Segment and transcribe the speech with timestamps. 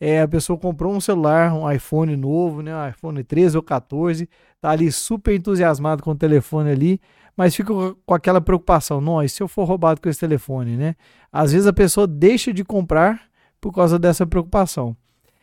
[0.00, 2.74] É, a pessoa comprou um celular, um iPhone novo, né?
[2.76, 4.28] Um iPhone 13 ou 14,
[4.60, 7.00] tá ali super entusiasmado com o telefone ali,
[7.36, 7.72] mas fica
[8.04, 10.96] com aquela preocupação, não, e se eu for roubado com esse telefone, né?
[11.32, 13.22] Às vezes a pessoa deixa de comprar
[13.60, 14.96] por causa dessa preocupação.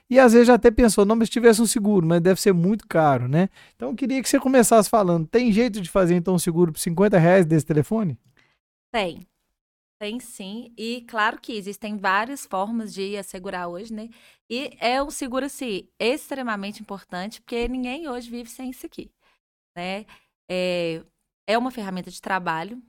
[0.10, 2.54] E às vezes já até pensou, não, mas se tivesse um seguro, mas deve ser
[2.54, 3.50] muito caro, né?
[3.76, 6.80] Então eu queria que você começasse falando, tem jeito de fazer então um seguro por
[6.80, 8.18] 50 reais desse telefone?
[8.92, 9.26] Tem.
[10.04, 14.10] Tem sim, e claro que existem várias formas de assegurar hoje, né?
[14.50, 19.10] E é um seguro, assim, extremamente importante, porque ninguém hoje vive sem isso aqui,
[19.78, 20.06] né?
[20.52, 21.04] É,
[21.47, 22.84] é uma ferramenta de trabalho,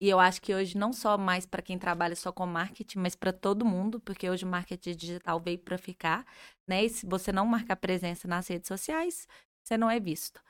[0.00, 3.16] e eu acho que hoje não só mais para quem trabalha só com marketing, mas
[3.16, 6.26] para todo mundo, porque hoje o marketing digital veio para ficar,
[6.68, 6.84] né?
[6.84, 9.28] E se você não marcar presença nas redes sociais,
[9.64, 10.40] você não é visto.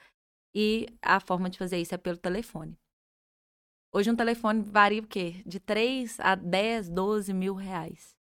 [0.55, 2.79] E a forma de fazer isso é pelo telefone.
[3.93, 5.43] Hoje um telefone varia o quê?
[5.47, 8.15] De 3 a 10, 12 mil reais,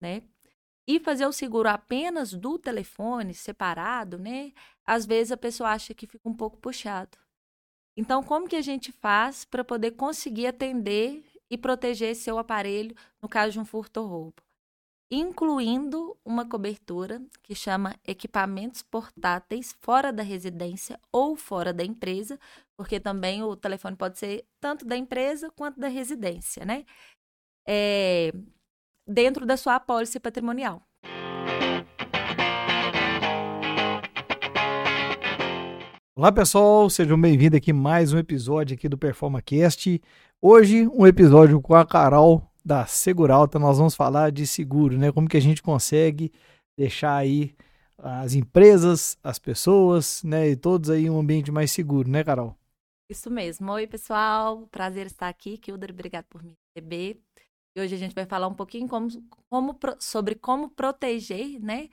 [0.00, 0.22] né?
[0.86, 4.52] E fazer o seguro apenas do telefone, separado, né?
[4.84, 7.18] Às vezes a pessoa acha que fica um pouco puxado.
[7.96, 13.28] Então, como que a gente faz para poder conseguir atender e proteger seu aparelho no
[13.28, 14.45] caso de um furto ou roubo?
[15.10, 22.38] Incluindo uma cobertura que chama equipamentos portáteis fora da residência ou fora da empresa,
[22.76, 26.84] porque também o telefone pode ser tanto da empresa quanto da residência, né?
[27.66, 28.32] É,
[29.06, 30.82] dentro da sua apólice patrimonial.
[36.16, 40.00] Olá pessoal, sejam bem-vindos aqui mais um episódio aqui do PerformaCast.
[40.40, 45.12] Hoje um episódio com a Carol da Seguralta, nós vamos falar de seguro, né?
[45.12, 46.32] Como que a gente consegue
[46.76, 47.54] deixar aí
[47.96, 52.56] as empresas, as pessoas, né, e todos aí um ambiente mais seguro, né, Carol?
[53.08, 53.70] Isso mesmo.
[53.70, 54.66] Oi, pessoal.
[54.66, 55.56] Prazer estar aqui.
[55.56, 57.22] Kilder, obrigado por me receber.
[57.76, 59.08] E hoje a gente vai falar um pouquinho como,
[59.48, 61.88] como, sobre como proteger, né,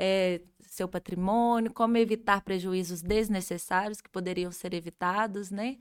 [0.00, 5.76] é, seu patrimônio, como evitar prejuízos desnecessários que poderiam ser evitados, né?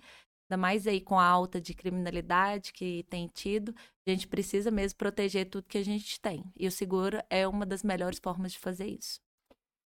[0.50, 3.74] Ainda mais aí com a alta de criminalidade que tem tido,
[4.06, 6.44] a gente precisa mesmo proteger tudo que a gente tem.
[6.58, 9.20] E o seguro é uma das melhores formas de fazer isso.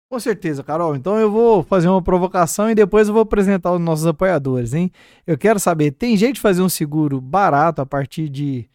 [0.09, 0.95] Com certeza, Carol.
[0.95, 4.89] Então eu vou fazer uma provocação e depois eu vou apresentar os nossos apoiadores, hein?
[5.27, 8.69] Eu quero saber, tem jeito de fazer um seguro barato a partir de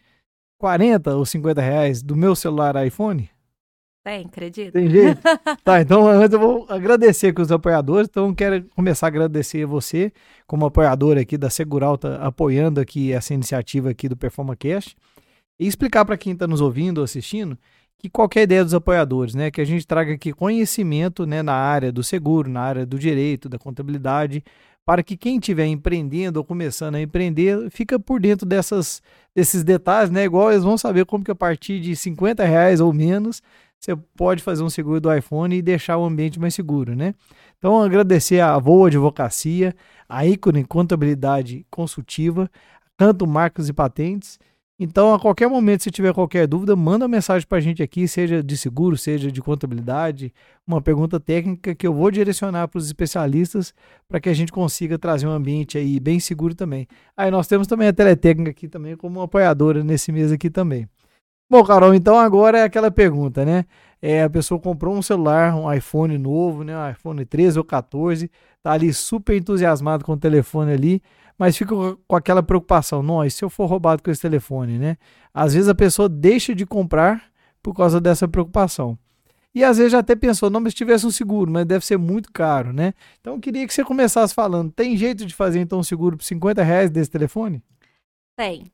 [0.59, 3.30] 40 ou 50 reais do meu celular iPhone?
[4.03, 4.73] Tem, acredito.
[4.73, 5.21] Tem jeito?
[5.63, 8.07] tá, então antes eu vou agradecer aqui os apoiadores.
[8.09, 10.11] Então quero começar a agradecer você,
[10.47, 14.95] como apoiador aqui da Seguralta, apoiando aqui essa iniciativa aqui do PerformaCast.
[15.59, 17.57] E explicar para quem está nos ouvindo ou assistindo
[17.99, 21.91] que qualquer ideia dos apoiadores, né, que a gente traga aqui conhecimento, né, na área
[21.91, 24.43] do seguro, na área do direito, da contabilidade,
[24.83, 29.03] para que quem estiver empreendendo ou começando a empreender fica por dentro dessas,
[29.35, 32.91] desses detalhes, né, igual eles vão saber como que a partir de 50 reais ou
[32.91, 33.43] menos
[33.81, 37.15] você pode fazer um seguro do iPhone e deixar o ambiente mais seguro, né?
[37.57, 39.75] Então, agradecer a Voa Advocacia,
[40.07, 42.49] a Ícone Contabilidade Consultiva,
[42.95, 44.39] Canto Marcas e Patentes.
[44.79, 48.43] Então, a qualquer momento, se tiver qualquer dúvida, manda mensagem para a gente aqui, seja
[48.43, 50.31] de seguro, seja de contabilidade,
[50.65, 53.73] uma pergunta técnica que eu vou direcionar para os especialistas
[54.07, 56.87] para que a gente consiga trazer um ambiente aí bem seguro também.
[57.17, 60.87] Aí nós temos também a Teletécnica aqui também como apoiadora nesse mês aqui também.
[61.51, 63.65] Bom, Carol, então agora é aquela pergunta, né?
[64.01, 66.73] É, a pessoa comprou um celular, um iPhone novo, né?
[66.77, 68.31] Um iPhone 13 ou 14,
[68.63, 71.03] tá ali super entusiasmado com o telefone ali,
[71.37, 71.75] mas fica
[72.07, 74.95] com aquela preocupação, não, e se eu for roubado com esse telefone, né?
[75.33, 77.21] Às vezes a pessoa deixa de comprar
[77.61, 78.97] por causa dessa preocupação.
[79.53, 81.97] E às vezes já até pensou, não, mas se tivesse um seguro, mas deve ser
[81.97, 82.93] muito caro, né?
[83.19, 86.23] Então eu queria que você começasse falando, tem jeito de fazer então um seguro por
[86.23, 87.61] 50 reais desse telefone?
[88.37, 88.71] Tem.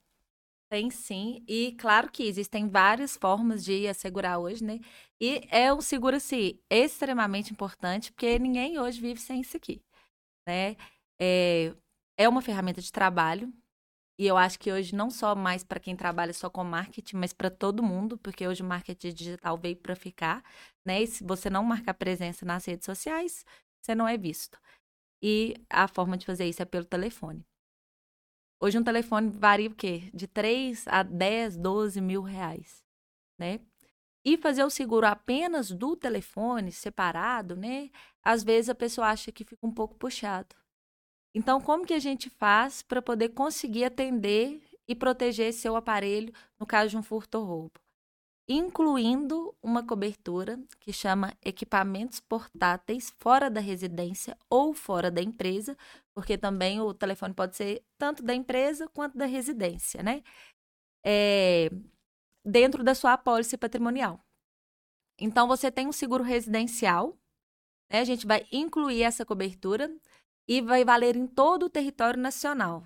[0.71, 4.79] Tem sim, e claro que existem várias formas de assegurar hoje, né?
[5.19, 9.81] E é um seguro, assim, extremamente importante, porque ninguém hoje vive sem isso aqui,
[10.47, 10.75] né?
[11.21, 11.73] É,
[12.17, 13.53] é uma ferramenta de trabalho,
[14.19, 17.33] e eu acho que hoje não só mais para quem trabalha só com marketing, mas
[17.33, 20.43] para todo mundo, porque hoje o marketing digital veio para ficar,
[20.85, 21.01] né?
[21.03, 23.45] E se você não marcar presença nas redes sociais,
[23.81, 24.59] você não é visto.
[25.23, 27.45] E a forma de fazer isso é pelo telefone.
[28.59, 30.09] Hoje um telefone varia o quê?
[30.13, 32.83] De 3 a 10, 12 mil reais,
[33.39, 33.59] né?
[34.25, 37.89] E fazer o seguro apenas do telefone, separado, né?
[38.23, 40.55] Às vezes a pessoa acha que fica um pouco puxado.
[41.35, 46.65] Então, como que a gente faz para poder conseguir atender e proteger seu aparelho no
[46.65, 47.79] caso de um furto ou roubo?
[48.47, 55.77] incluindo uma cobertura que chama equipamentos portáteis fora da residência ou fora da empresa,
[56.17, 60.23] porque também o telefone pode ser tanto da empresa quanto da residência, né?
[61.05, 61.69] É,
[62.43, 64.19] dentro da sua apólice patrimonial.
[65.19, 67.15] Então, você tem um seguro residencial,
[67.91, 67.99] né?
[67.99, 69.95] A gente vai incluir essa cobertura
[70.47, 72.83] e vai valer em todo o território nacional.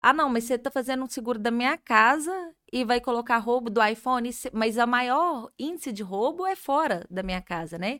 [0.00, 3.70] Ah, não, mas você está fazendo um seguro da minha casa e vai colocar roubo
[3.70, 7.98] do iPhone, mas a maior índice de roubo é fora da minha casa, né?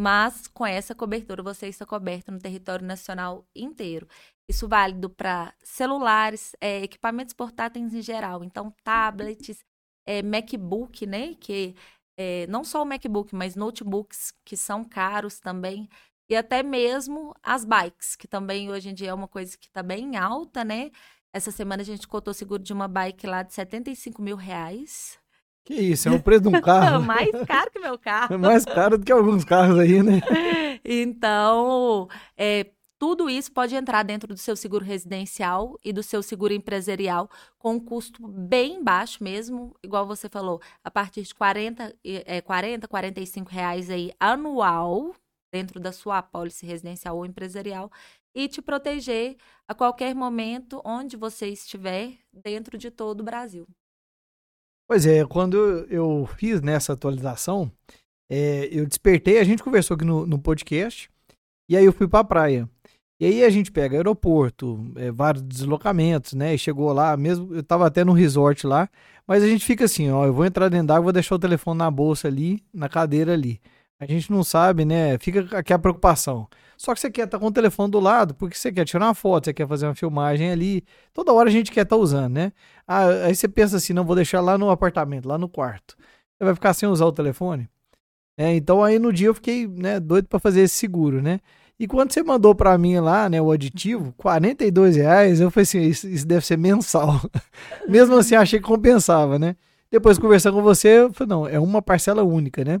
[0.00, 4.06] Mas com essa cobertura você está coberto no território nacional inteiro.
[4.48, 9.64] Isso válido para celulares, é, equipamentos portáteis em geral, então tablets,
[10.06, 11.34] é, MacBook, né?
[11.34, 11.74] Que
[12.16, 15.88] é, não só o MacBook, mas notebooks que são caros também.
[16.30, 19.82] E até mesmo as bikes, que também hoje em dia é uma coisa que está
[19.82, 20.92] bem alta, né?
[21.32, 25.18] Essa semana a gente cotou seguro de uma bike lá de 75 mil reais.
[25.68, 27.04] Que isso, é o preço de um carro.
[27.04, 28.34] mais caro que meu carro.
[28.34, 30.22] É mais caro do que alguns carros aí, né?
[30.82, 32.68] então, é,
[32.98, 37.28] tudo isso pode entrar dentro do seu seguro residencial e do seu seguro empresarial
[37.58, 42.88] com um custo bem baixo mesmo, igual você falou, a partir de 40, é, 40
[42.88, 45.14] 45 reais aí anual
[45.52, 47.92] dentro da sua apólice residencial ou empresarial
[48.34, 49.36] e te proteger
[49.68, 53.66] a qualquer momento onde você estiver dentro de todo o Brasil.
[54.88, 55.56] Pois é, quando
[55.90, 57.70] eu fiz nessa atualização,
[58.30, 61.10] é, eu despertei, a gente conversou aqui no, no podcast,
[61.68, 62.68] e aí eu fui para a praia.
[63.20, 66.54] E aí a gente pega aeroporto, é, vários deslocamentos, né?
[66.54, 68.88] E chegou lá, mesmo eu tava até no resort lá,
[69.26, 71.76] mas a gente fica assim, ó, eu vou entrar dentro d'água, vou deixar o telefone
[71.76, 73.60] na bolsa ali, na cadeira ali.
[74.00, 75.18] A gente não sabe, né?
[75.18, 76.46] Fica aqui a preocupação.
[76.76, 79.06] Só que você quer estar tá com o telefone do lado, porque você quer tirar
[79.06, 80.84] uma foto, você quer fazer uma filmagem ali.
[81.12, 82.52] Toda hora a gente quer estar tá usando, né?
[82.86, 85.96] Ah, aí você pensa assim, não, vou deixar lá no apartamento, lá no quarto.
[86.38, 87.68] Você vai ficar sem usar o telefone?
[88.36, 91.40] É, então aí no dia eu fiquei né, doido para fazer esse seguro, né?
[91.76, 95.80] E quando você mandou para mim lá, né, o aditivo, 42 reais, eu falei assim,
[95.80, 97.20] isso, isso deve ser mensal.
[97.88, 99.56] Mesmo assim, achei que compensava, né?
[99.90, 102.80] Depois conversando com você, eu falei, não, é uma parcela única, né?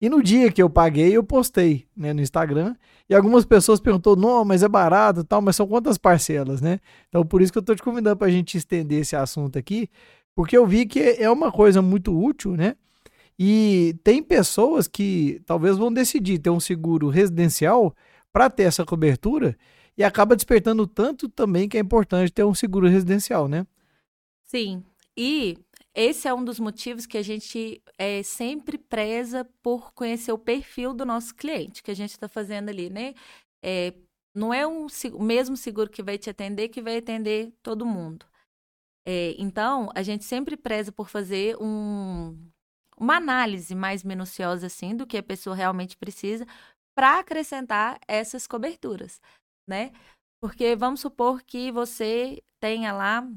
[0.00, 2.76] E no dia que eu paguei, eu postei né, no Instagram.
[3.08, 6.78] E algumas pessoas perguntou, não, mas é barato tal, mas são quantas parcelas, né?
[7.08, 9.88] Então por isso que eu estou te convidando para a gente estender esse assunto aqui,
[10.34, 12.76] porque eu vi que é uma coisa muito útil, né?
[13.38, 17.94] E tem pessoas que talvez vão decidir ter um seguro residencial
[18.32, 19.56] para ter essa cobertura
[19.96, 23.66] e acaba despertando tanto também que é importante ter um seguro residencial, né?
[24.44, 24.82] Sim.
[25.16, 25.58] E
[26.00, 30.94] esse é um dos motivos que a gente é, sempre preza por conhecer o perfil
[30.94, 33.14] do nosso cliente, que a gente está fazendo ali, né?
[33.60, 33.92] É,
[34.32, 38.24] não é um, o mesmo seguro que vai te atender que vai atender todo mundo.
[39.04, 42.38] É, então, a gente sempre preza por fazer um,
[42.96, 46.46] uma análise mais minuciosa, assim, do que a pessoa realmente precisa,
[46.94, 49.20] para acrescentar essas coberturas,
[49.68, 49.90] né?
[50.40, 53.28] Porque vamos supor que você tenha lá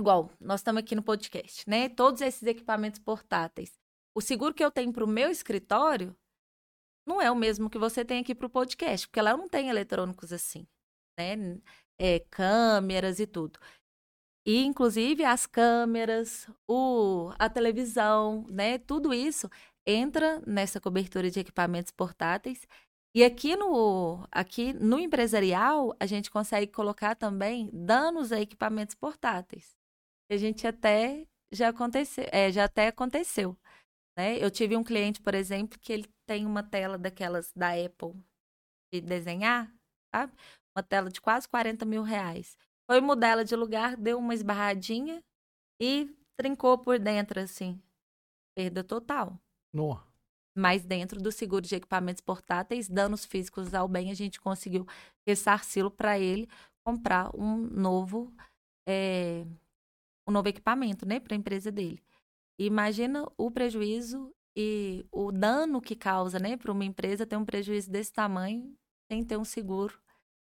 [0.00, 1.88] igual, nós estamos aqui no podcast, né?
[1.88, 3.78] Todos esses equipamentos portáteis.
[4.14, 6.16] O seguro que eu tenho para o meu escritório
[7.06, 9.68] não é o mesmo que você tem aqui para o podcast, porque lá não tem
[9.68, 10.66] eletrônicos assim,
[11.18, 11.36] né?
[11.98, 13.58] É, câmeras e tudo.
[14.46, 18.78] E, inclusive, as câmeras, o, a televisão, né?
[18.78, 19.48] Tudo isso
[19.86, 22.66] entra nessa cobertura de equipamentos portáteis.
[23.14, 29.79] E aqui no, aqui no empresarial, a gente consegue colocar também danos a equipamentos portáteis
[30.30, 33.56] a gente até já aconteceu, é, já até aconteceu.
[34.16, 34.38] Né?
[34.38, 38.14] Eu tive um cliente, por exemplo, que ele tem uma tela daquelas da Apple
[38.92, 39.72] de desenhar,
[40.14, 40.32] sabe?
[40.76, 42.56] Uma tela de quase 40 mil reais.
[42.88, 45.22] Foi mudar ela de lugar, deu uma esbarradinha
[45.80, 47.80] e trincou por dentro, assim.
[48.56, 49.38] Perda total.
[49.72, 50.00] No.
[50.56, 54.86] Mas dentro do seguro de equipamentos portáteis, danos físicos ao bem, a gente conseguiu
[55.26, 56.48] ressarci-lo para ele
[56.84, 58.34] comprar um novo
[58.88, 59.46] é,
[60.30, 62.02] um novo equipamento, né, para a empresa dele.
[62.58, 67.90] Imagina o prejuízo e o dano que causa, né, para uma empresa ter um prejuízo
[67.90, 68.74] desse tamanho
[69.10, 69.98] sem ter um seguro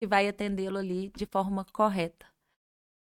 [0.01, 2.27] que vai atendê-lo ali de forma correta.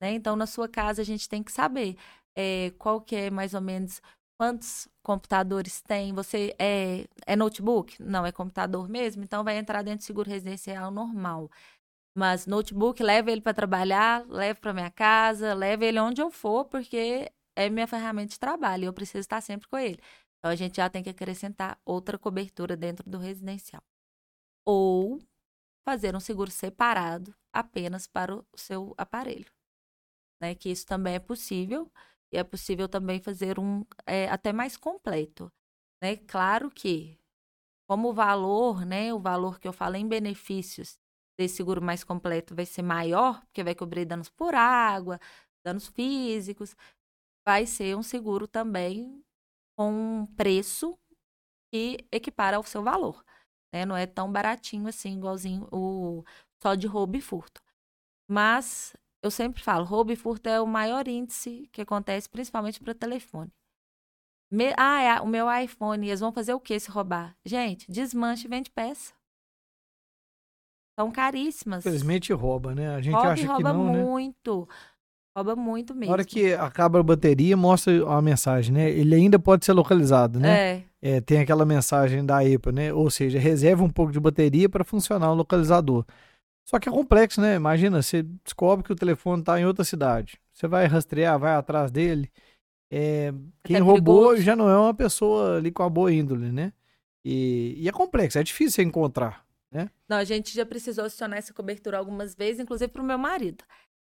[0.00, 0.12] Né?
[0.12, 1.96] Então, na sua casa, a gente tem que saber
[2.34, 4.00] é, qual que é mais ou menos
[4.38, 6.12] quantos computadores tem.
[6.12, 8.02] Você é, é notebook?
[8.02, 9.24] Não, é computador mesmo.
[9.24, 11.50] Então, vai entrar dentro do seguro residencial normal.
[12.16, 16.64] Mas notebook, leve ele para trabalhar, leve para minha casa, leve ele onde eu for,
[16.64, 19.98] porque é minha ferramenta de trabalho e eu preciso estar sempre com ele.
[20.38, 23.82] Então a gente já tem que acrescentar outra cobertura dentro do residencial.
[24.64, 25.20] Ou
[25.86, 29.52] fazer um seguro separado apenas para o seu aparelho.
[30.40, 30.54] Né?
[30.54, 31.90] Que isso também é possível.
[32.32, 35.52] E é possível também fazer um é, até mais completo.
[36.02, 36.16] Né?
[36.16, 37.18] Claro que,
[37.86, 40.98] como o valor, né, o valor que eu falo em benefícios,
[41.38, 45.20] desse seguro mais completo vai ser maior, porque vai cobrir danos por água,
[45.64, 46.74] danos físicos.
[47.46, 49.22] Vai ser um seguro também
[49.76, 50.98] com um preço
[51.72, 53.24] que equipara ao seu valor.
[53.72, 53.84] Né?
[53.84, 56.24] Não é tão baratinho assim, igualzinho o
[56.62, 57.62] só de roubo e furto.
[58.28, 62.94] Mas eu sempre falo, roubo e furto é o maior índice que acontece, principalmente para
[62.94, 63.52] telefone.
[64.50, 64.72] Me...
[64.78, 67.36] Ah, é o meu iPhone, eles vão fazer o que se roubar?
[67.44, 69.15] Gente, desmanche e vende peça.
[70.98, 71.84] São caríssimas.
[71.84, 72.94] Infelizmente rouba, né?
[72.94, 74.02] A gente rouba acha rouba que não, né?
[74.02, 74.68] muito.
[75.36, 76.06] Rouba muito mesmo.
[76.06, 78.90] Na hora que acaba a bateria, mostra a mensagem, né?
[78.90, 80.58] Ele ainda pode ser localizado, né?
[80.58, 82.92] É, É, tem aquela mensagem da EPA, né?
[82.92, 86.06] Ou seja, reserva um pouco de bateria para funcionar o localizador.
[86.66, 87.54] Só que é complexo, né?
[87.54, 90.38] Imagina, você descobre que o telefone está em outra cidade.
[90.52, 92.30] Você vai rastrear, vai atrás dele.
[92.90, 94.42] É, quem roubou perigoso.
[94.42, 96.72] já não é uma pessoa ali com a boa índole, né?
[97.24, 98.82] E, e é complexo, é difícil você
[99.72, 99.92] encontrar.
[100.08, 103.64] Não, a gente já precisou acionar essa cobertura algumas vezes, inclusive pro meu marido.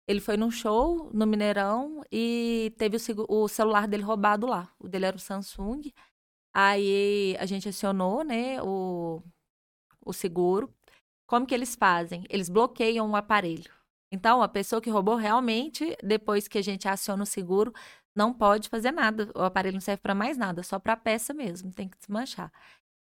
[0.07, 4.73] Ele foi num show no Mineirão e teve o, o celular dele roubado lá.
[4.79, 5.93] O dele era o Samsung.
[6.53, 9.21] Aí a gente acionou, né, o,
[10.03, 10.73] o seguro.
[11.27, 12.23] Como que eles fazem?
[12.27, 13.71] Eles bloqueiam o aparelho.
[14.11, 17.71] Então, a pessoa que roubou realmente, depois que a gente aciona o seguro,
[18.15, 19.29] não pode fazer nada.
[19.35, 22.51] O aparelho não serve para mais nada, só para peça mesmo, tem que desmanchar.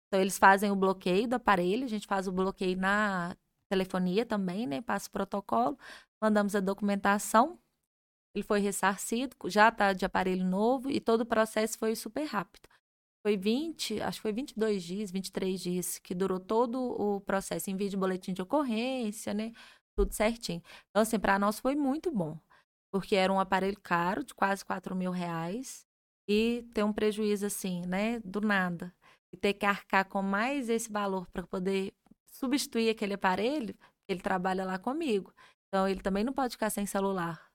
[0.09, 3.37] Então, eles fazem o bloqueio do aparelho, a gente faz o bloqueio na
[3.71, 4.81] telefonia também, né?
[4.81, 5.79] Passa o protocolo,
[6.23, 7.59] mandamos a documentação,
[8.35, 12.69] ele foi ressarcido, já está de aparelho novo e todo o processo foi super rápido.
[13.27, 17.91] Foi 20, acho que foi 22 dias, 23 dias, que durou todo o processo, envio
[17.91, 19.53] de boletim de ocorrência, né?
[19.97, 20.63] Tudo certinho.
[20.91, 22.39] Então, assim, para nós foi muito bom,
[22.93, 25.87] porque era um aparelho caro, de quase 4 mil reais,
[26.29, 28.21] e ter um prejuízo assim, né?
[28.21, 28.95] Do nada
[29.33, 31.93] e ter que arcar com mais esse valor para poder
[32.31, 33.75] substituir aquele aparelho,
[34.09, 35.33] ele trabalha lá comigo.
[35.69, 37.49] Então ele também não pode ficar sem celular.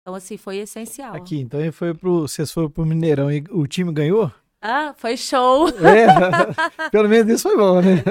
[0.00, 1.14] Então assim, foi essencial.
[1.14, 4.32] Aqui, então ele foi pro, vocês foram pro Mineirão e o time ganhou?
[4.62, 5.68] Ah, foi show.
[5.68, 8.02] É, pelo menos isso foi bom, né?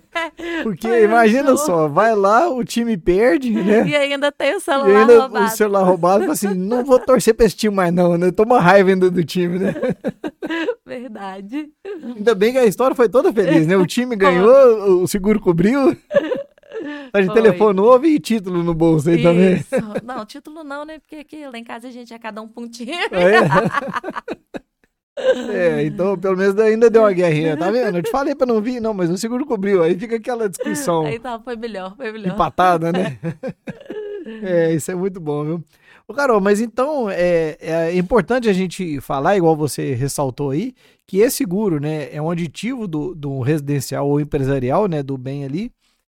[0.64, 1.58] Porque um imagina show.
[1.58, 3.86] só, vai lá, o time perde, né?
[3.86, 5.44] E ainda tem o E celular ainda roubado.
[5.44, 8.30] o celular roubado, assim, não vou torcer pra esse time mais não, né?
[8.32, 9.74] Toma raiva ainda do time, né?
[10.86, 11.68] Verdade.
[12.16, 13.76] Ainda bem que a história foi toda feliz, né?
[13.76, 15.94] O time ganhou, o seguro cobriu,
[17.12, 17.34] tá de Foi.
[17.34, 19.56] telefone novo e título no bolso aí também.
[19.56, 19.74] Isso.
[20.04, 20.98] Não, título não, né?
[21.00, 22.94] Porque aqui lá em casa a gente é cada um pontinho.
[22.94, 24.58] É.
[25.52, 27.98] É, então pelo menos ainda deu uma guerrinha, tá vendo?
[27.98, 29.82] Eu te falei pra não vir, não, mas o seguro cobriu.
[29.82, 32.34] Aí fica aquela discussão Aí tá, foi melhor, foi melhor.
[32.34, 33.18] empatada, né?
[34.42, 35.64] É, isso é muito bom, viu?
[36.06, 40.74] Ô, Carol, mas então é, é importante a gente falar, igual você ressaltou aí,
[41.06, 45.44] que esse seguro, né, é um aditivo do, do residencial ou empresarial, né, do bem
[45.44, 45.72] ali,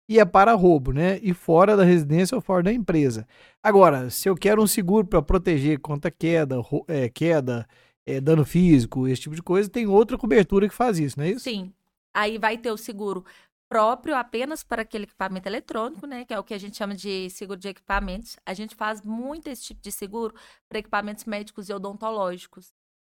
[0.09, 3.27] e é para roubo, né, e fora da residência ou fora da empresa.
[3.63, 7.67] Agora, se eu quero um seguro para proteger contra queda, é, queda,
[8.09, 11.31] é, dano físico, esse tipo de coisa, tem outra cobertura que faz isso, não é
[11.31, 11.41] isso?
[11.41, 11.71] Sim.
[12.15, 13.23] Aí vai ter o seguro
[13.69, 16.25] próprio apenas para aquele equipamento eletrônico, né?
[16.25, 18.39] Que é o que a gente chama de seguro de equipamentos.
[18.47, 20.35] A gente faz muito esse tipo de seguro
[20.71, 22.73] para equipamentos médicos e odontológicos,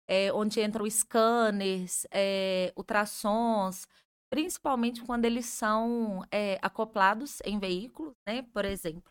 [0.10, 3.88] é, onde entram scanners, é, ultrassons,
[4.30, 8.42] principalmente quando eles são é, acoplados em veículos, né?
[8.54, 9.10] Por exemplo,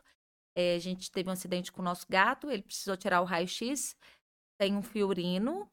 [0.55, 3.97] é, a gente teve um acidente com o nosso gato, ele precisou tirar o raio-x,
[4.61, 5.67] tem um fiorino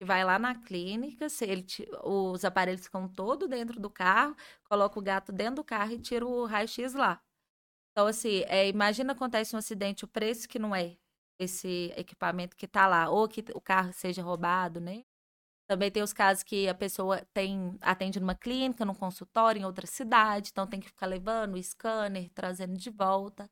[0.00, 1.64] que vai lá na clínica, se ele
[2.04, 6.26] os aparelhos ficam todos dentro do carro, coloca o gato dentro do carro e tira
[6.26, 7.22] o raio-x lá.
[7.92, 10.96] Então, assim, é, imagina acontece um acidente, o preço que não é
[11.38, 15.04] esse equipamento que tá lá, ou que o carro seja roubado, né?
[15.68, 19.86] Também tem os casos que a pessoa tem atende numa clínica, num consultório em outra
[19.86, 23.50] cidade, então tem que ficar levando o scanner, trazendo de volta.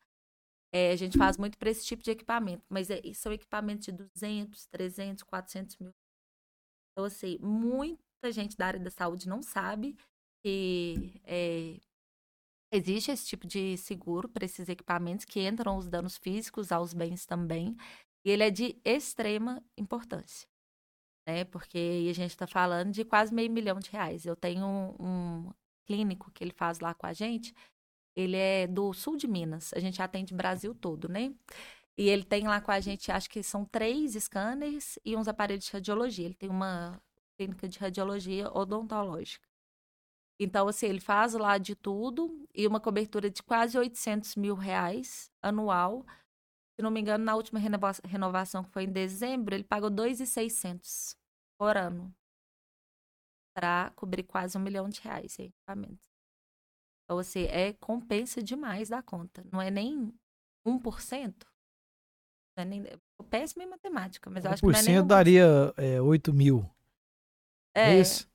[0.73, 3.93] É, a gente faz muito para esse tipo de equipamento, mas é, são equipamentos de
[3.93, 5.93] 200, 300, 400 mil.
[6.93, 9.97] Então, assim, muita gente da área da saúde não sabe
[10.45, 11.81] que é,
[12.73, 17.27] existe esse tipo de seguro para esses equipamentos que entram os danos físicos aos bens
[17.27, 17.77] também.
[18.25, 20.49] E ele é de extrema importância,
[21.27, 21.45] né?
[21.45, 24.27] Porque a gente está falando de quase meio milhão de reais.
[24.27, 25.53] Eu tenho um, um
[25.87, 27.55] clínico que ele faz lá com a gente,
[28.17, 29.73] ele é do sul de Minas.
[29.75, 31.35] A gente atende Brasil todo, né?
[31.99, 35.67] E ele tem lá com a gente, acho que são três scanners e uns aparelhos
[35.67, 36.26] de radiologia.
[36.26, 37.00] Ele tem uma
[37.38, 39.47] clínica de radiologia odontológica.
[40.38, 45.31] Então, assim, ele faz lá de tudo e uma cobertura de quase 800 mil reais
[45.43, 46.05] anual.
[46.76, 51.17] Se não me engano, na última renova- renovação, que foi em dezembro, ele pagou 2,600
[51.59, 52.14] por ano
[53.55, 56.10] para cobrir quase um milhão de reais em equipamentos.
[57.11, 59.45] Então, assim, é compensa demais da conta.
[59.50, 60.14] Não é nem
[60.64, 61.45] 1%.
[62.57, 62.85] Não é nem,
[63.19, 65.07] eu péssima em matemática, mas eu acho que não é nem 1% 1%.
[65.09, 66.64] daria é, 8 mil.
[67.75, 68.31] É, É, isso?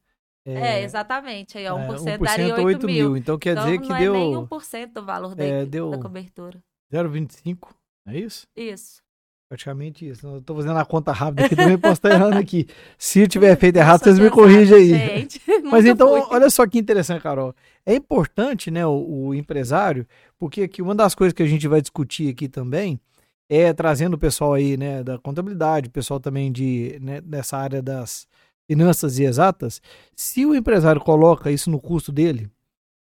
[0.46, 1.58] É, exatamente.
[1.58, 3.12] Aí, ó, 1%, é, 1% daria 8, 8 mil.
[3.12, 3.18] mil.
[3.18, 5.92] Então quer Então, dizer que não deu é nem 1% do valor da, é, deu-
[5.92, 6.62] da cobertura.
[6.92, 7.74] 0,25,
[8.06, 8.46] é isso?
[8.58, 9.02] Isso.
[9.48, 10.26] Praticamente isso.
[10.26, 12.68] Eu tô fazendo a conta rápida aqui, também posso estar errando aqui.
[12.98, 14.90] Se eu tiver feito errado, vocês me corrigem aí.
[14.90, 15.42] gente.
[15.72, 16.36] Mas então, fui.
[16.36, 17.54] olha só que interessante, Carol.
[17.86, 20.08] É importante, né, o, o empresário,
[20.40, 23.00] porque aqui uma das coisas que a gente vai discutir aqui também
[23.48, 27.82] é trazendo o pessoal aí, né, da contabilidade, o pessoal também de né, dessa área
[27.82, 28.28] das
[28.68, 29.80] finanças e exatas.
[30.16, 32.50] Se o empresário coloca isso no custo dele,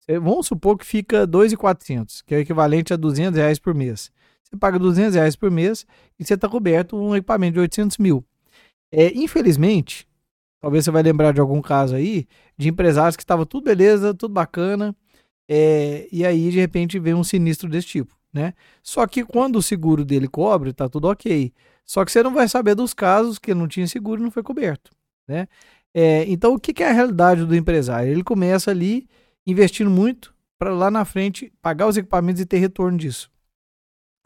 [0.08, 4.10] eh, vamos supor que fica 2.400, que é o equivalente a 200 reais por mês.
[4.50, 5.86] Você paga 200 reais por mês
[6.18, 8.24] e você está coberto um equipamento de 800 mil.
[8.92, 10.08] É, infelizmente,
[10.60, 12.26] talvez você vai lembrar de algum caso aí,
[12.58, 14.94] de empresários que estava tudo beleza, tudo bacana,
[15.48, 18.54] é, e aí de repente vem um sinistro desse tipo, né?
[18.82, 21.52] Só que quando o seguro dele cobre, tá tudo ok.
[21.84, 24.42] Só que você não vai saber dos casos que não tinha seguro e não foi
[24.42, 24.90] coberto,
[25.28, 25.48] né?
[25.94, 28.12] É, então, o que, que é a realidade do empresário?
[28.12, 29.08] Ele começa ali
[29.46, 33.30] investindo muito para lá na frente pagar os equipamentos e ter retorno disso.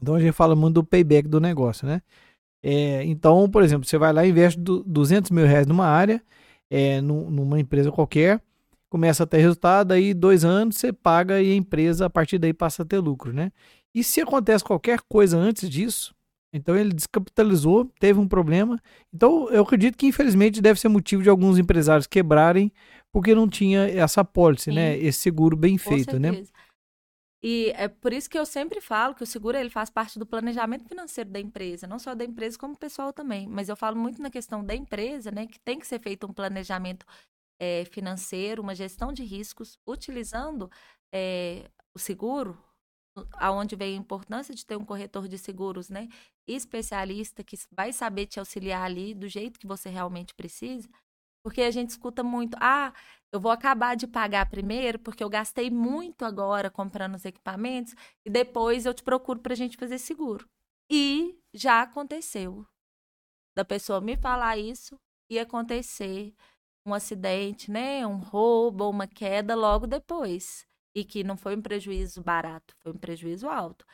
[0.04, 2.02] Então, a gente fala muito do payback do negócio, né?
[2.62, 6.22] É, então, por exemplo, você vai lá e investe du- 200 mil reais numa área,
[6.70, 8.38] é, num- numa empresa qualquer,
[8.90, 12.52] começa a ter resultado, aí dois anos você paga e a empresa a partir daí
[12.52, 13.50] passa a ter lucro, né?
[13.94, 16.14] E se acontece qualquer coisa antes disso,
[16.52, 18.78] então ele descapitalizou, teve um problema.
[19.12, 22.70] Então eu acredito que infelizmente deve ser motivo de alguns empresários quebrarem
[23.10, 24.74] porque não tinha essa pólice, Sim.
[24.74, 24.98] né?
[24.98, 26.42] Esse seguro bem Com feito, né?
[27.46, 30.24] E é por isso que eu sempre falo que o seguro ele faz parte do
[30.24, 33.46] planejamento financeiro da empresa, não só da empresa como pessoal também.
[33.46, 36.32] Mas eu falo muito na questão da empresa, né, que tem que ser feito um
[36.32, 37.04] planejamento
[37.60, 40.70] eh, financeiro, uma gestão de riscos, utilizando
[41.14, 42.58] eh, o seguro,
[43.34, 46.08] aonde vem a importância de ter um corretor de seguros, né,
[46.48, 50.88] especialista que vai saber te auxiliar ali do jeito que você realmente precisa.
[51.44, 52.92] Porque a gente escuta muito, ah,
[53.34, 57.92] eu vou acabar de pagar primeiro porque eu gastei muito agora comprando os equipamentos
[58.24, 60.48] e depois eu te procuro para a gente fazer seguro.
[60.88, 62.64] E já aconteceu
[63.56, 64.96] da pessoa me falar isso
[65.28, 66.32] e acontecer
[66.86, 72.22] um acidente, né, um roubo, uma queda logo depois e que não foi um prejuízo
[72.22, 73.84] barato, foi um prejuízo alto.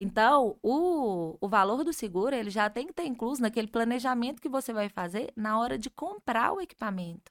[0.00, 4.48] Então, o, o valor do seguro, ele já tem que estar incluso naquele planejamento que
[4.48, 7.30] você vai fazer na hora de comprar o equipamento.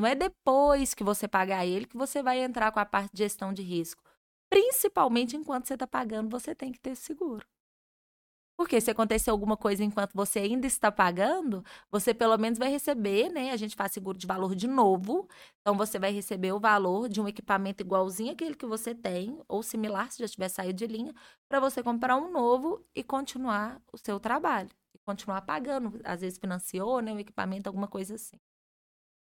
[0.00, 3.18] Não é depois que você pagar ele que você vai entrar com a parte de
[3.18, 4.02] gestão de risco.
[4.48, 7.46] Principalmente enquanto você está pagando, você tem que ter seguro.
[8.56, 13.28] Porque se acontecer alguma coisa enquanto você ainda está pagando, você pelo menos vai receber,
[13.28, 13.50] né?
[13.50, 15.28] A gente faz seguro de valor de novo.
[15.60, 19.62] Então você vai receber o valor de um equipamento igualzinho àquele que você tem, ou
[19.62, 21.14] similar, se já tiver saído de linha,
[21.46, 24.70] para você comprar um novo e continuar o seu trabalho.
[24.94, 26.00] E continuar pagando.
[26.04, 27.12] Às vezes financiou, né?
[27.12, 28.38] O equipamento, alguma coisa assim.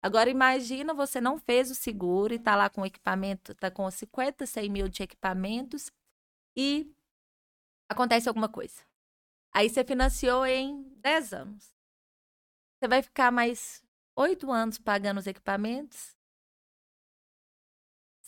[0.02, 4.46] Agora imagina você não fez o seguro e tá lá com equipamento, tá com 50,
[4.46, 5.90] 100 mil de equipamentos
[6.56, 6.92] e
[7.88, 8.82] acontece alguma coisa.
[9.52, 11.74] Aí você financiou em 10 anos.
[12.78, 13.82] Você vai ficar mais
[14.14, 16.16] 8 anos pagando os equipamentos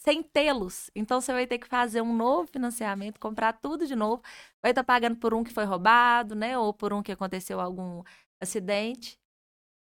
[0.00, 0.90] sem tê-los.
[0.94, 4.22] Então você vai ter que fazer um novo financiamento, comprar tudo de novo.
[4.62, 6.59] Vai estar pagando por um que foi roubado, né?
[6.59, 8.02] Ou por um que aconteceu algum
[8.40, 9.19] acidente.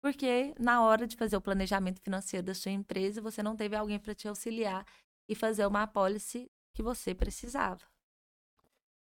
[0.01, 3.99] Porque na hora de fazer o planejamento financeiro da sua empresa, você não teve alguém
[3.99, 4.85] para te auxiliar
[5.27, 7.81] e fazer uma apólice que você precisava.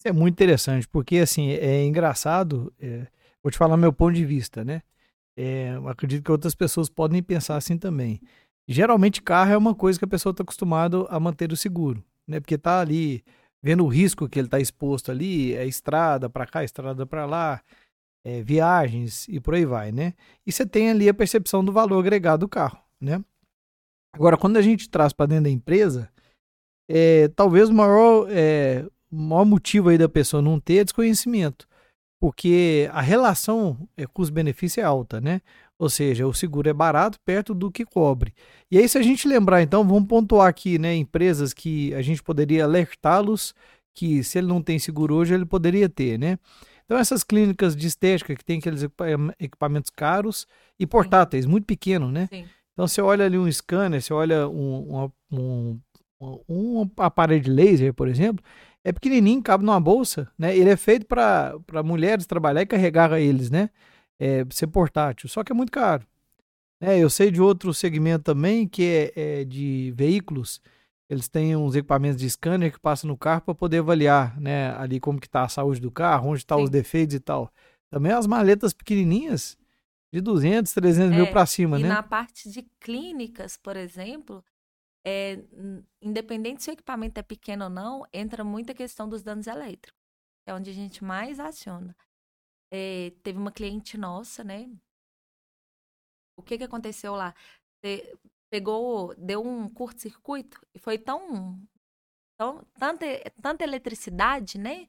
[0.05, 3.07] É muito interessante, porque assim, é engraçado, é,
[3.43, 4.83] vou te falar meu ponto de vista, né?
[5.37, 8.21] É, acredito que outras pessoas podem pensar assim também.
[8.67, 12.41] Geralmente carro é uma coisa que a pessoa está acostumada a manter o seguro, né?
[12.41, 13.25] Porque tá ali
[13.63, 17.61] vendo o risco que ele está exposto ali, é estrada para cá, estrada para lá,
[18.29, 20.13] é, viagens e por aí vai, né?
[20.47, 23.25] E você tem ali a percepção do valor agregado do carro, né?
[24.15, 26.11] Agora, quando a gente traz para dentro da empresa,
[26.91, 31.67] é, talvez o maior, é, maior motivo aí da pessoa não ter é desconhecimento,
[32.21, 35.41] porque a relação é, custo-benefício é alta, né?
[35.79, 38.35] Ou seja, o seguro é barato perto do que cobre.
[38.71, 42.23] E aí, se a gente lembrar, então, vamos pontuar aqui, né, empresas que a gente
[42.23, 43.55] poderia alertá-los
[43.95, 46.39] que se ele não tem seguro hoje, ele poderia ter, né?
[46.89, 49.07] Então, essas clínicas de estética que tem aqueles equipa-
[49.39, 50.47] equipamentos caros
[50.81, 52.29] e portáteis, muito pequenos, né?
[52.33, 52.47] Sim.
[52.73, 55.81] Então, você olha ali um scanner, você olha um, um,
[56.19, 58.43] um, um aparelho de laser, por exemplo,
[58.83, 60.57] é pequenininho, cabe numa bolsa, né?
[60.57, 63.69] Ele é feito para mulheres trabalhar e carregar eles, né?
[64.19, 66.07] É, ser portátil, só que é muito caro.
[66.81, 70.59] É, eu sei de outro segmento também que é, é de veículos.
[71.09, 75.01] Eles têm uns equipamentos de scanner que passam no carro para poder avaliar, né, ali
[75.01, 76.73] como que tá a saúde do carro, onde estão os Sim.
[76.73, 77.51] defeitos e tal.
[77.91, 79.57] Também as maletas pequenininhas,
[80.13, 81.89] De 200, 300 mil É, para cima, E né?
[81.89, 84.45] na parte de clínicas, por exemplo,
[85.07, 85.39] é,
[86.03, 89.99] independente se o equipamento é pequeno ou não, entra muita questão dos danos elétricos.
[90.47, 91.97] É onde a gente mais aciona.
[92.73, 94.69] É, teve uma cliente nossa, né?
[96.37, 97.35] O que que aconteceu lá?
[98.51, 101.61] Pegou, deu um curto-circuito e foi tão,
[102.39, 103.07] tão tanta,
[103.43, 104.87] tanta eletricidade, né?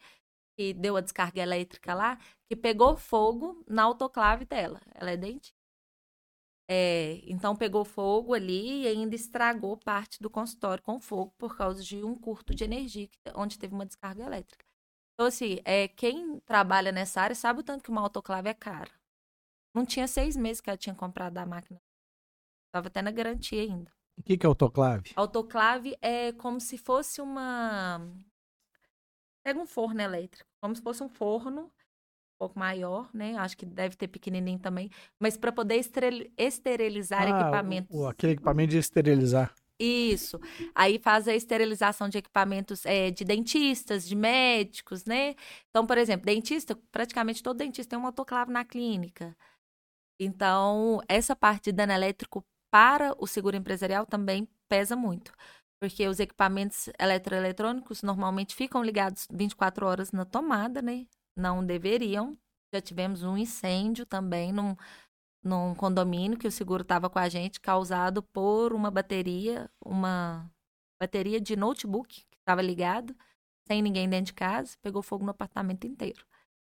[0.58, 2.18] Que deu a descarga elétrica lá,
[2.50, 4.82] que pegou fogo na autoclave dela.
[4.96, 5.60] Ela é dentista.
[6.72, 11.84] É, então pegou fogo ali e ainda estragou parte do consultório com fogo por causa
[11.84, 14.64] de um curto de energia, onde teve uma descarga elétrica.
[15.16, 18.92] Então, assim, é, quem trabalha nessa área sabe o tanto que uma autoclave é cara.
[19.76, 21.82] Não tinha seis meses que ela tinha comprado a máquina.
[22.70, 23.92] Estava até na garantia ainda.
[24.18, 25.12] O que, que é autoclave?
[25.16, 28.00] Autoclave é como se fosse uma.
[29.44, 31.72] Pega um forno elétrico, como se fosse um forno um
[32.38, 33.36] pouco maior, né?
[33.38, 37.96] Acho que deve ter pequenininho também, mas para poder esteril- esterilizar Ah, equipamentos.
[37.96, 39.54] o- aquele equipamento de esterilizar.
[39.82, 40.38] Isso.
[40.76, 45.36] Aí faz a esterilização de equipamentos eh, de dentistas, de médicos, né?
[45.70, 49.36] Então, por exemplo, dentista, praticamente todo dentista tem um autoclave na clínica.
[50.20, 55.32] Então, essa parte de dano elétrico para o seguro empresarial também pesa muito.
[55.82, 61.08] Porque os equipamentos eletroeletrônicos normalmente ficam ligados 24 horas na tomada, né?
[61.38, 62.38] Não deveriam.
[62.74, 64.76] Já tivemos um incêndio também num,
[65.44, 70.52] num condomínio que o seguro estava com a gente, causado por uma bateria, uma
[71.02, 73.16] bateria de notebook que estava ligado,
[73.68, 76.26] sem ninguém dentro de casa, pegou fogo no apartamento inteiro.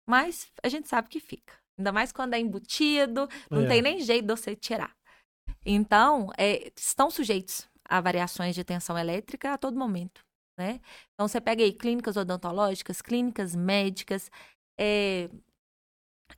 [0.07, 1.53] Mas a gente sabe que fica.
[1.77, 3.67] Ainda mais quando é embutido, não É.
[3.67, 4.95] tem nem jeito de você tirar.
[5.65, 10.25] Então, é, estão sujeitos a variações de tensão elétrica a todo momento.
[10.57, 10.79] Né?
[11.13, 14.29] Então, você pega aí clínicas odontológicas, clínicas médicas,
[14.79, 15.29] é,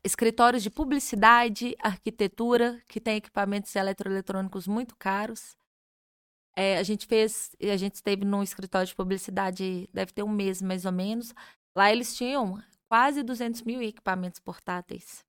[0.03, 5.55] escritórios de publicidade, arquitetura, que tem equipamentos eletroeletrônicos muito caros.
[6.55, 10.61] É, a gente fez, a gente esteve num escritório de publicidade, deve ter um mês
[10.61, 11.33] mais ou menos.
[11.75, 15.25] Lá eles tinham quase 200 mil equipamentos portáteis.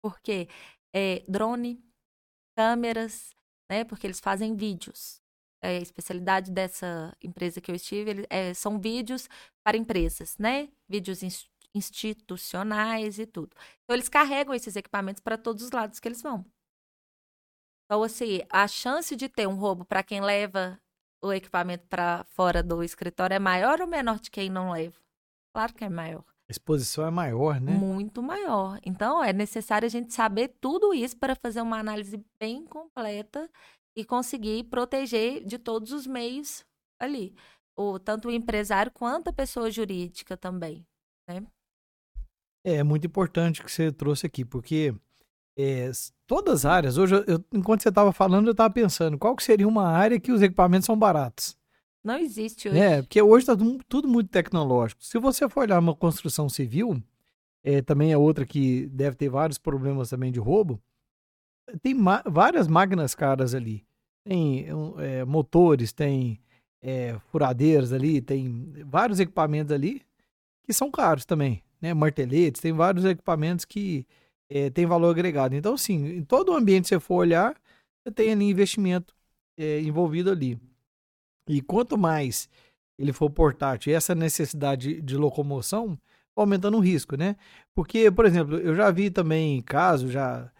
[0.00, 0.48] Por quê?
[0.94, 1.82] É, drone,
[2.58, 3.30] câmeras,
[3.70, 3.84] né?
[3.84, 5.20] Porque eles fazem vídeos.
[5.62, 9.28] É, a especialidade dessa empresa que eu estive ele- é, são vídeos
[9.64, 10.68] para empresas, né?
[10.88, 13.50] Vídeos ins- institucionais e tudo.
[13.84, 16.44] Então, eles carregam esses equipamentos para todos os lados que eles vão.
[17.84, 20.78] Então, assim, a chance de ter um roubo para quem leva
[21.22, 24.98] o equipamento para fora do escritório é maior ou menor de quem não leva?
[25.54, 26.24] Claro que é maior.
[26.48, 27.76] A exposição é maior, né?
[27.76, 28.80] Muito maior.
[28.82, 33.50] Então, é necessário a gente saber tudo isso para fazer uma análise bem completa
[33.94, 36.64] e conseguir proteger de todos os meios
[36.98, 37.34] ali.
[37.76, 40.86] O, tanto o empresário quanto a pessoa jurídica também.
[41.28, 44.94] É, é muito importante que você trouxe aqui, porque
[45.58, 45.90] é,
[46.26, 49.68] todas as áreas, hoje, eu- enquanto você estava falando, eu estava pensando, qual que seria
[49.68, 51.57] uma área que os equipamentos são baratos?
[52.08, 52.78] Não existe hoje.
[52.78, 53.54] É, porque hoje está
[53.86, 55.04] tudo muito tecnológico.
[55.04, 57.02] Se você for olhar uma construção civil,
[57.62, 60.80] é, também é outra que deve ter vários problemas também de roubo,
[61.82, 61.94] tem
[62.24, 63.84] várias máquinas caras ali.
[64.24, 64.66] Tem
[64.96, 66.40] é, motores, tem
[66.80, 70.00] é, furadeiras ali, tem vários equipamentos ali
[70.64, 71.92] que são caros também, né?
[71.92, 74.06] Marteletes, tem vários equipamentos que
[74.48, 75.54] é, têm valor agregado.
[75.54, 77.54] Então, assim, em todo o ambiente que você for olhar,
[78.02, 79.14] você tem ali investimento
[79.58, 80.58] é, envolvido ali.
[81.48, 82.48] E quanto mais
[82.98, 85.88] ele for portátil essa necessidade de, locomoção,
[86.36, 87.36] vai aumentando o risco, né?
[87.74, 90.50] Porque, por exemplo, eu já vi também casos, já,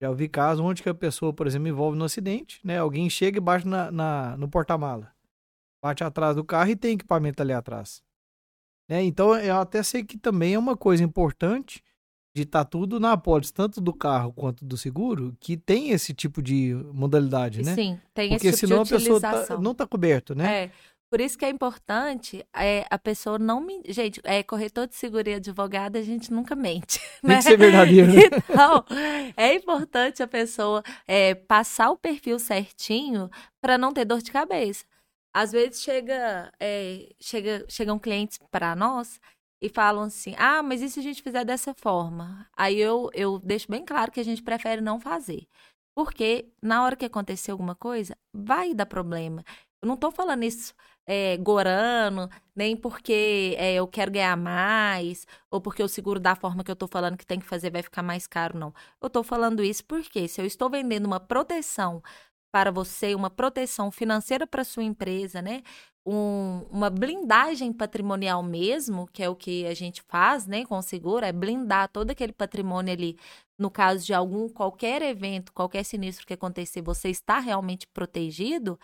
[0.00, 2.78] já vi casos onde que a pessoa, por exemplo, envolve no acidente, né?
[2.78, 5.12] Alguém chega e bate na, na- no porta-mala,
[5.82, 8.02] bate atrás do carro e tem equipamento ali atrás.
[8.88, 9.02] Né?
[9.02, 11.82] Então, eu até sei que também é uma coisa importante
[12.34, 16.42] de estar tudo na apólice, tanto do carro quanto do seguro, que tem esse tipo
[16.42, 17.74] de modalidade, né?
[17.74, 20.64] Sim, tem Porque esse tipo senão a de pessoa tá- não está coberto, né?
[20.64, 20.70] É.
[21.10, 23.80] Por isso que é importante é, a pessoa não me.
[23.88, 27.00] Gente, é, corretor de seguro e advogado, a gente nunca mente.
[27.22, 27.36] Tem né?
[27.38, 28.22] que ser verdadeiro, né?
[28.26, 28.84] Então,
[29.34, 34.84] é importante a pessoa é, passar o perfil certinho para não ter dor de cabeça.
[35.34, 39.18] Às vezes chega, é, chega, chegam clientes para nós
[39.60, 42.46] e falam assim: ah, mas e se a gente fizer dessa forma?
[42.56, 45.46] Aí eu, eu deixo bem claro que a gente prefere não fazer.
[45.94, 49.44] Porque na hora que acontecer alguma coisa, vai dar problema.
[49.82, 50.74] Eu não tô falando isso
[51.06, 56.62] é, gorando, nem porque é, eu quero ganhar mais, ou porque o seguro da forma
[56.62, 58.74] que eu tô falando que tem que fazer vai ficar mais caro, não.
[59.00, 62.02] Eu tô falando isso porque se eu estou vendendo uma proteção
[62.50, 65.62] para você, uma proteção financeira para sua empresa, né?
[66.08, 70.82] um, uma blindagem patrimonial mesmo, que é o que a gente faz, né, com o
[70.82, 73.18] seguro, é blindar todo aquele patrimônio ali,
[73.58, 78.80] no caso de algum qualquer evento, qualquer sinistro que acontecer, você está realmente protegido.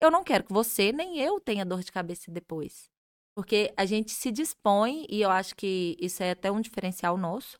[0.00, 2.88] Eu não quero que você nem eu tenha dor de cabeça depois.
[3.34, 7.58] Porque a gente se dispõe, e eu acho que isso é até um diferencial nosso,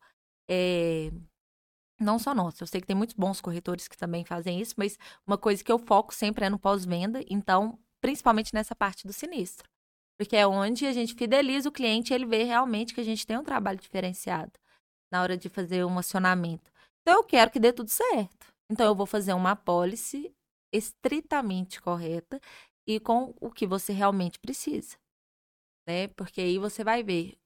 [0.49, 1.11] é,
[2.01, 4.99] não só nosso, eu sei que tem muitos bons corretores que também fazem isso, mas
[5.27, 9.69] uma coisa que eu foco sempre é no pós-venda, então, principalmente nessa parte do sinistro.
[10.19, 13.27] Porque é onde a gente fideliza o cliente e ele vê realmente que a gente
[13.27, 14.53] tem um trabalho diferenciado
[15.13, 16.71] na hora de fazer um acionamento.
[17.03, 18.53] Então, eu quero que dê tudo certo.
[18.71, 20.35] Então, eu vou fazer uma apólice
[20.73, 22.41] estritamente correta
[22.87, 24.97] e com o que você realmente precisa.
[25.89, 26.09] Né?
[26.09, 27.39] Porque aí você vai ver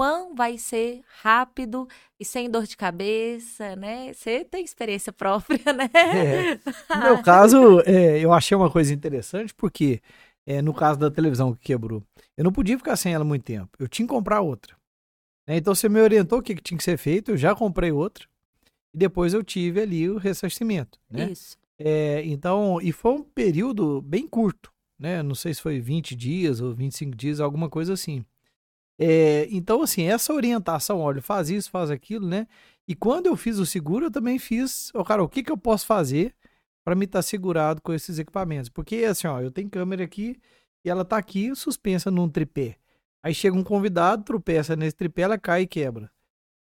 [0.00, 1.86] quão vai ser rápido
[2.18, 4.14] e sem dor de cabeça, né?
[4.14, 5.90] Você tem experiência própria, né?
[5.92, 6.58] É.
[6.96, 10.00] No meu caso, é, eu achei uma coisa interessante, porque
[10.46, 12.02] é, no caso da televisão que quebrou,
[12.34, 13.68] eu não podia ficar sem ela muito tempo.
[13.78, 14.74] Eu tinha que comprar outra.
[15.46, 15.58] Né?
[15.58, 18.26] Então você me orientou o que, que tinha que ser feito, eu já comprei outra.
[18.94, 21.30] E depois eu tive ali o ressarcimento, né?
[21.30, 21.58] Isso.
[21.78, 25.22] É, então, e foi um período bem curto, né?
[25.22, 28.24] Não sei se foi 20 dias ou 25 dias, alguma coisa assim.
[29.02, 32.46] É, então, assim, essa orientação, olha, faz isso, faz aquilo, né?
[32.86, 35.56] E quando eu fiz o seguro, eu também fiz, oh, cara, o que, que eu
[35.56, 36.34] posso fazer
[36.84, 38.68] para me estar tá segurado com esses equipamentos?
[38.68, 40.38] Porque, assim, ó, eu tenho câmera aqui
[40.84, 42.76] e ela tá aqui suspensa num tripé.
[43.22, 46.10] Aí chega um convidado, tropeça nesse tripé, ela cai e quebra.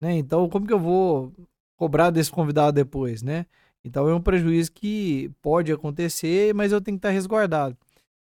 [0.00, 0.18] Né?
[0.18, 1.32] Então, como que eu vou
[1.76, 3.46] cobrar desse convidado depois, né?
[3.84, 7.76] Então, é um prejuízo que pode acontecer, mas eu tenho que estar tá resguardado.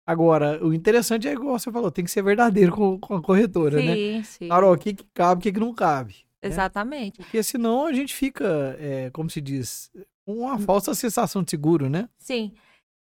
[0.08, 3.78] Agora, o interessante é igual você falou, tem que ser verdadeiro com, com a corretora,
[3.78, 3.96] sim, né?
[3.96, 4.48] Sim, sim.
[4.48, 6.14] Claro, o que, que cabe, o que, que não cabe.
[6.42, 6.48] Né?
[6.50, 7.20] Exatamente.
[7.20, 7.26] Né?
[7.26, 9.92] Porque senão a gente fica, é, como se diz,
[10.26, 10.60] uma hum.
[10.60, 12.08] falsa sensação de seguro, né?
[12.20, 12.54] Sim.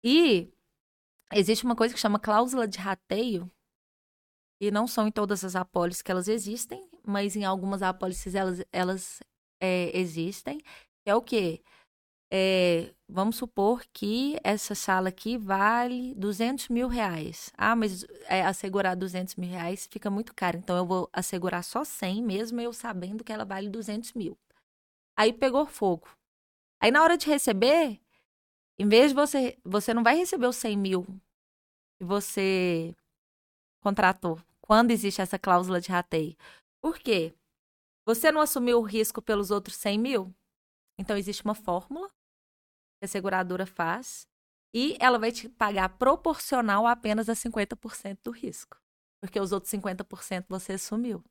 [0.03, 0.49] E
[1.35, 3.51] existe uma coisa que chama cláusula de rateio,
[4.59, 8.65] e não são em todas as apólices que elas existem, mas em algumas apólices elas,
[8.73, 9.23] elas
[9.61, 10.61] é, existem.
[11.05, 11.63] É o quê?
[12.31, 17.53] É, vamos supor que essa sala aqui vale 200 mil reais.
[17.57, 21.85] Ah, mas é, assegurar 200 mil reais fica muito caro, então eu vou assegurar só
[21.85, 24.37] 100, mesmo eu sabendo que ela vale 200 mil.
[25.17, 26.09] Aí pegou fogo.
[26.81, 28.01] Aí na hora de receber,
[28.79, 31.07] em vez de você, você não vai receber os 100 mil
[31.99, 32.95] que você
[33.81, 36.37] contratou, quando existe essa cláusula de rateio.
[36.83, 37.33] Por quê?
[38.05, 40.35] Você não assumiu o risco pelos outros 100 mil?
[40.99, 42.11] Então, existe uma fórmula
[43.03, 44.27] a seguradora faz
[44.75, 48.77] e ela vai te pagar proporcional apenas a 50% do risco,
[49.21, 51.25] porque os outros 50% você assumiu.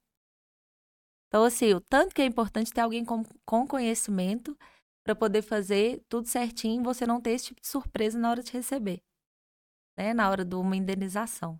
[1.27, 4.57] Então, assim, o tanto que é importante ter alguém com, com conhecimento
[5.03, 8.41] para poder fazer tudo certinho e você não ter esse tipo de surpresa na hora
[8.41, 9.03] de receber,
[9.97, 10.13] né?
[10.13, 11.59] Na hora de uma indenização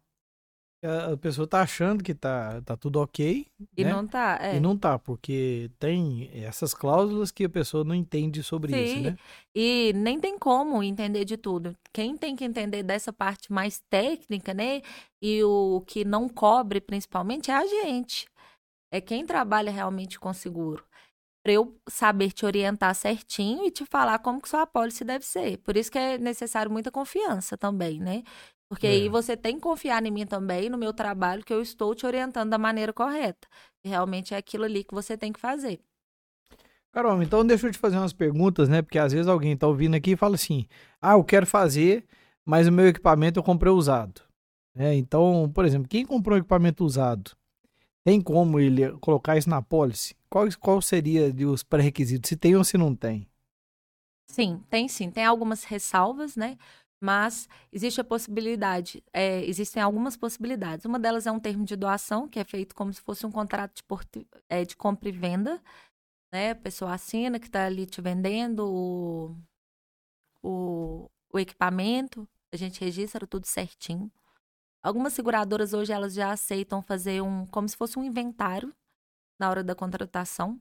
[0.83, 3.47] a pessoa tá achando que tá, tá tudo ok.
[3.75, 3.89] E né?
[3.91, 4.57] não tá, é.
[4.57, 8.83] E não tá, porque tem essas cláusulas que a pessoa não entende sobre Sim.
[8.83, 9.17] isso, né?
[9.55, 11.75] E nem tem como entender de tudo.
[11.91, 14.81] Quem tem que entender dessa parte mais técnica, né?
[15.21, 18.27] E o que não cobre, principalmente, é a gente.
[18.91, 20.83] É quem trabalha realmente com seguro.
[21.43, 25.57] Para eu saber te orientar certinho e te falar como que sua apólice deve ser.
[25.59, 28.23] Por isso que é necessário muita confiança também, né?
[28.69, 28.91] Porque é.
[28.91, 32.05] aí você tem que confiar em mim também, no meu trabalho, que eu estou te
[32.05, 33.47] orientando da maneira correta.
[33.83, 35.79] E realmente é aquilo ali que você tem que fazer.
[36.91, 38.81] Carol, então deixa eu te fazer umas perguntas, né?
[38.81, 40.65] Porque às vezes alguém está ouvindo aqui e fala assim:
[41.01, 42.05] ah, eu quero fazer,
[42.45, 44.21] mas o meu equipamento eu comprei usado.
[44.73, 47.31] É, então, por exemplo, quem comprou um equipamento usado,
[48.03, 50.15] tem como ele colocar isso na pólice?
[50.29, 52.29] Qual, qual seria os pré-requisitos?
[52.29, 53.27] Se tem ou se não tem?
[54.27, 55.09] Sim, tem sim.
[55.09, 56.57] Tem algumas ressalvas, né?
[56.99, 60.85] Mas existe a possibilidade, é, existem algumas possibilidades.
[60.85, 63.75] Uma delas é um termo de doação, que é feito como se fosse um contrato
[63.75, 65.61] de, porti, é, de compra e venda.
[66.31, 66.51] Né?
[66.51, 69.35] A pessoa assina que está ali te vendendo o,
[70.41, 74.11] o, o equipamento, a gente registra tudo certinho.
[74.81, 78.73] Algumas seguradoras hoje elas já aceitam fazer um como se fosse um inventário
[79.37, 80.59] na hora da contratação,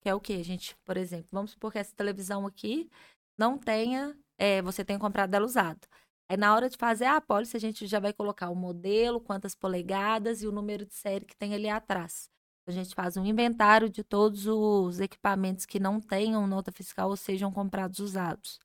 [0.00, 2.90] que é o que a gente, por exemplo, vamos supor que essa televisão aqui
[3.36, 5.86] não tenha é, você tem comprado ela usado.
[6.28, 9.54] Aí na hora de fazer a apólice, a gente já vai colocar o modelo, quantas
[9.54, 12.30] polegadas e o número de série que tem ali atrás.
[12.66, 17.16] A gente faz um inventário de todos os equipamentos que não tenham nota fiscal ou
[17.16, 18.58] sejam comprados usados.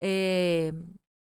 [0.00, 0.72] É...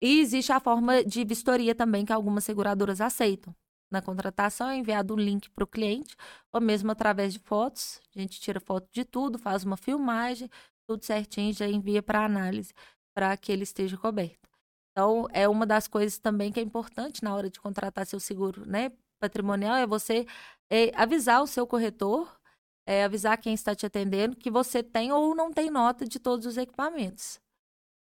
[0.02, 3.54] E existe a forma de vistoria também que algumas seguradoras aceitam.
[3.90, 6.16] Na contratação é enviado um link para o cliente,
[6.52, 8.00] ou mesmo através de fotos.
[8.16, 10.48] A gente tira foto de tudo, faz uma filmagem,
[10.86, 12.72] tudo certinho, já envia para análise
[13.14, 14.48] para que ele esteja coberto.
[14.92, 18.66] Então, é uma das coisas também que é importante na hora de contratar seu seguro,
[18.66, 18.92] né?
[19.20, 20.26] Patrimonial é você
[20.70, 22.40] é, avisar o seu corretor,
[22.86, 26.46] é, avisar quem está te atendendo que você tem ou não tem nota de todos
[26.46, 27.40] os equipamentos.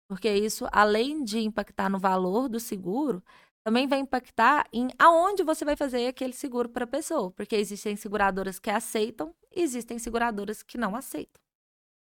[0.09, 3.23] Porque isso, além de impactar no valor do seguro,
[3.65, 7.31] também vai impactar em aonde você vai fazer aquele seguro para a pessoa.
[7.31, 11.42] Porque existem seguradoras que aceitam e existem seguradoras que não aceitam.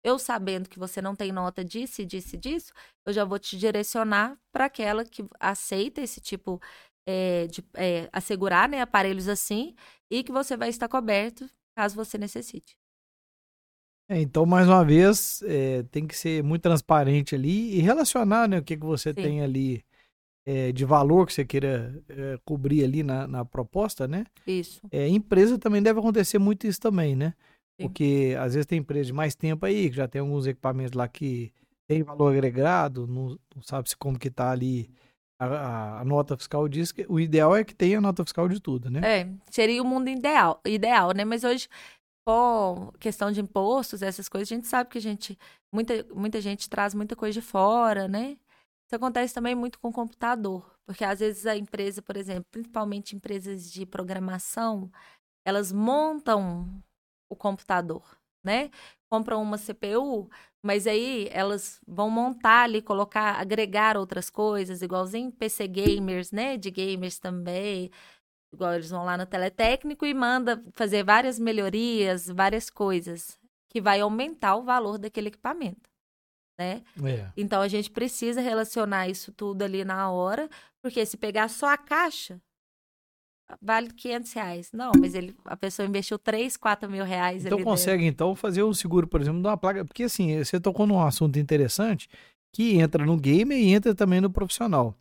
[0.03, 2.73] Eu sabendo que você não tem nota disso, disso, disso,
[3.07, 6.61] eu já vou te direcionar para aquela que aceita esse tipo
[7.07, 9.75] é, de é, assegurar né, aparelhos assim
[10.11, 12.77] e que você vai estar coberto caso você necessite.
[14.09, 18.59] É, então, mais uma vez, é, tem que ser muito transparente ali e relacionar né,
[18.59, 19.23] o que, que você Sim.
[19.23, 19.85] tem ali
[20.75, 22.03] de valor que você queira
[22.45, 24.25] cobrir ali na, na, proposta, né?
[24.45, 24.81] Isso.
[24.91, 27.35] É, empresa também deve acontecer muito isso também, né?
[27.81, 27.89] Sim.
[27.89, 31.09] Porque às vezes tem empresa de mais tempo aí, que já tem alguns equipamentos lá
[31.09, 31.53] que
[31.89, 34.91] tem valor agregado, não, não sabe se como que tá ali
[35.41, 38.61] a, a, nota fiscal diz que o ideal é que tenha a nota fiscal de
[38.61, 39.01] tudo, né?
[39.03, 41.25] É, seria o mundo ideal, ideal, né?
[41.25, 41.67] Mas hoje,
[42.27, 45.39] com questão de impostos, essas coisas, a gente sabe que a gente,
[45.73, 48.37] muita, muita gente traz muita coisa de fora, né?
[48.87, 53.17] Isso acontece também muito com o computador, porque às vezes a empresa, por exemplo, principalmente
[53.17, 54.91] empresas de programação,
[55.47, 56.83] elas montam
[57.31, 58.03] o computador,
[58.45, 58.71] né?
[59.11, 60.29] Compram uma CPU,
[60.63, 66.57] mas aí elas vão montar ali, colocar, agregar outras coisas, igualzinho PC gamers, né?
[66.57, 67.91] De gamers também.
[68.53, 73.39] Igual eles vão lá no teletécnico e manda fazer várias melhorias, várias coisas,
[73.71, 75.89] que vai aumentar o valor daquele equipamento.
[76.59, 76.83] Né?
[77.03, 77.33] É.
[77.37, 80.49] Então a gente precisa relacionar isso tudo ali na hora,
[80.83, 82.43] porque se pegar só a caixa,
[83.61, 84.71] vale 500 reais.
[84.73, 87.45] Não, mas ele, a pessoa investiu 3, 4 mil reais.
[87.45, 88.15] Então consegue, dentro.
[88.15, 89.85] então, fazer um seguro, por exemplo, de uma placa.
[89.85, 92.09] Porque assim, você tocou num assunto interessante
[92.53, 94.95] que entra no game e entra também no profissional.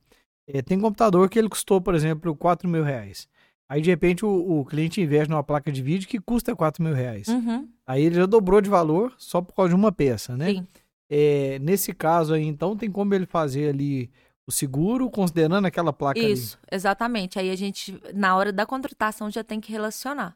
[0.47, 3.27] É, tem computador que ele custou, por exemplo, 4 mil reais.
[3.67, 6.93] Aí, de repente, o, o, cliente investe numa placa de vídeo que custa 4 mil
[6.93, 7.27] reais.
[7.27, 7.67] Uhum.
[7.85, 10.53] Aí ele já dobrou de valor só por causa de uma peça, né?
[10.53, 10.67] Sim.
[11.07, 14.09] É, nesse caso aí, então, tem como ele fazer ali
[14.49, 16.67] o seguro, considerando aquela placa Isso, ali.
[16.71, 17.38] exatamente.
[17.38, 20.35] Aí a gente, na hora da contratação, já tem que relacionar.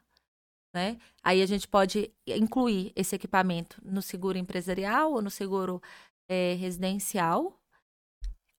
[0.71, 0.99] Né?
[1.23, 5.81] Aí a gente pode incluir esse equipamento no seguro empresarial ou no seguro
[6.29, 7.59] é, residencial,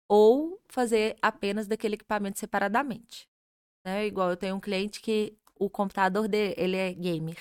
[0.08, 3.28] ou fazer apenas daquele equipamento separadamente.
[3.86, 4.06] Né?
[4.06, 7.38] Igual eu tenho um cliente que o computador dele, ele é gamer.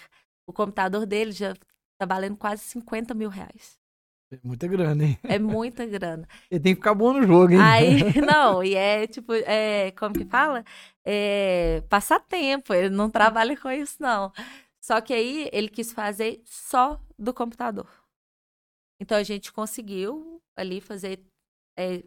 [0.48, 3.80] O computador dele já está valendo quase 50 mil reais.
[4.34, 5.20] É muita grana, hein?
[5.24, 6.28] É muita grana.
[6.50, 7.62] Ele tem que ficar bom no jogo, hein?
[7.62, 10.64] Aí, não, e é tipo, é, como que fala?
[11.06, 14.32] É passatempo, ele não trabalha com isso, não.
[14.82, 17.88] Só que aí ele quis fazer só do computador.
[19.00, 21.24] Então a gente conseguiu ali fazer,
[21.78, 22.04] é,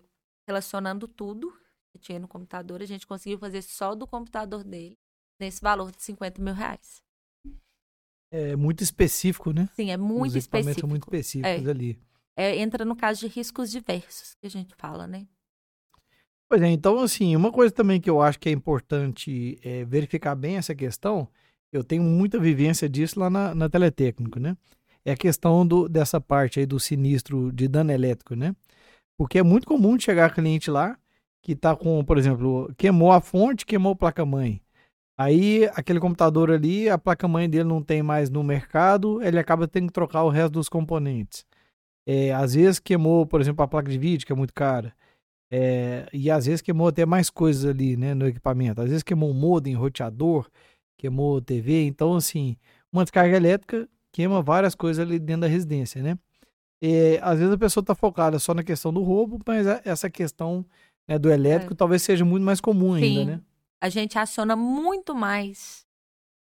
[0.49, 1.57] relacionando tudo
[1.93, 4.99] que tinha no computador, a gente conseguiu fazer só do computador dele,
[5.41, 7.03] nesse valor de 50 mil reais.
[8.33, 9.69] É muito específico, né?
[9.77, 10.81] Sim, é muito Os específico.
[10.81, 11.71] são muito específicos é.
[11.71, 11.99] ali
[12.37, 15.27] é, entra no caso de riscos diversos que a gente fala, né?
[16.49, 20.35] Pois é, então assim, uma coisa também que eu acho que é importante é, verificar
[20.37, 21.29] bem essa questão,
[21.73, 24.57] eu tenho muita vivência disso lá na, na Teletécnico, né?
[25.05, 28.55] É a questão do, dessa parte aí do sinistro de dano elétrico, né?
[29.19, 30.99] Porque é muito comum chegar cliente lá
[31.43, 34.61] que tá com, por exemplo, queimou a fonte, queimou a placa-mãe.
[35.19, 39.87] Aí aquele computador ali, a placa-mãe dele não tem mais no mercado, ele acaba tendo
[39.87, 41.47] que trocar o resto dos componentes.
[42.07, 44.95] É, às vezes queimou, por exemplo, a placa de vídeo, que é muito cara.
[45.51, 48.81] É, e às vezes queimou até mais coisas ali, né, no equipamento.
[48.81, 50.49] Às vezes queimou modem, roteador,
[50.97, 51.85] queimou TV.
[51.85, 52.57] Então, assim,
[52.93, 56.19] uma descarga elétrica queima várias coisas ali dentro da residência, né?
[56.81, 60.65] É, às vezes a pessoa está focada só na questão do roubo, mas essa questão
[61.07, 61.77] né, do elétrico é.
[61.77, 63.03] talvez seja muito mais comum Sim.
[63.03, 63.41] ainda, né?
[63.79, 65.87] A gente aciona muito mais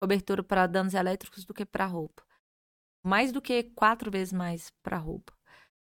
[0.01, 2.21] cobertura para danos elétricos do que para roubo.
[3.05, 5.31] Mais do que quatro vezes mais para roubo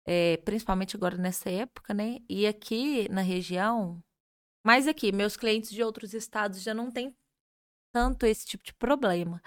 [0.05, 2.19] é, principalmente agora nessa época, né?
[2.29, 4.01] E aqui na região,
[4.65, 7.15] mais aqui, meus clientes de outros estados já não têm
[7.93, 9.41] tanto esse tipo de problema.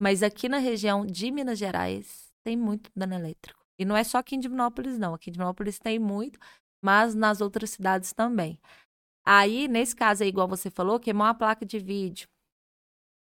[0.00, 3.64] Mas aqui na região de Minas Gerais tem muito dano elétrico.
[3.78, 5.14] E não é só aqui em Divinópolis, não.
[5.14, 6.38] Aqui em Divinópolis tem muito,
[6.82, 8.58] mas nas outras cidades também.
[9.24, 12.28] Aí, nesse caso aí, igual você falou, queimou a placa de vídeo,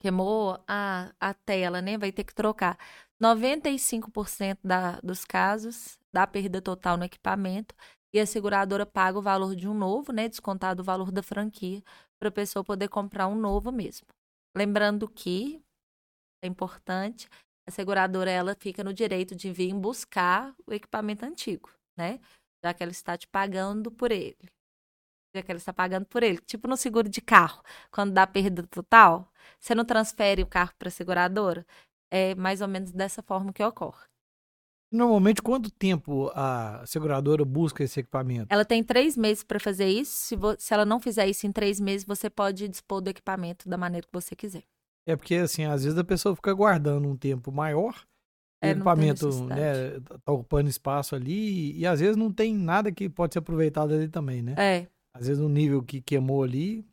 [0.01, 1.97] queimou a, a tela, né?
[1.97, 2.77] Vai ter que trocar.
[3.21, 7.75] 95% da, dos casos dá perda total no equipamento
[8.13, 11.81] e a seguradora paga o valor de um novo, né, descontado o valor da franquia,
[12.19, 14.07] para a pessoa poder comprar um novo mesmo.
[14.55, 15.63] Lembrando que
[16.43, 17.29] é importante,
[17.67, 22.19] a seguradora ela fica no direito de vir buscar o equipamento antigo, né?
[22.63, 24.37] Já que ela está te pagando por ele.
[25.33, 26.39] dia que ele está pagando por ele.
[26.39, 27.61] Tipo no seguro de carro,
[27.91, 31.65] quando dá perda total, você não transfere o carro para a seguradora.
[32.11, 34.05] É mais ou menos dessa forma que ocorre.
[34.91, 38.47] Normalmente, quanto tempo a seguradora busca esse equipamento?
[38.49, 40.11] Ela tem três meses para fazer isso.
[40.11, 43.77] Se, se, ela não fizer isso em três meses, você pode dispor do equipamento da
[43.77, 44.63] maneira que você quiser.
[45.07, 48.05] É porque, assim, às vezes a pessoa fica guardando um tempo maior,
[48.61, 52.91] é, o equipamento né, tá ocupando espaço ali, e, e, às vezes não tem nada
[52.91, 54.55] que pode ser aproveitado ali também, né?
[54.57, 54.87] É.
[55.13, 56.85] Às vezes o nível que queimou ali,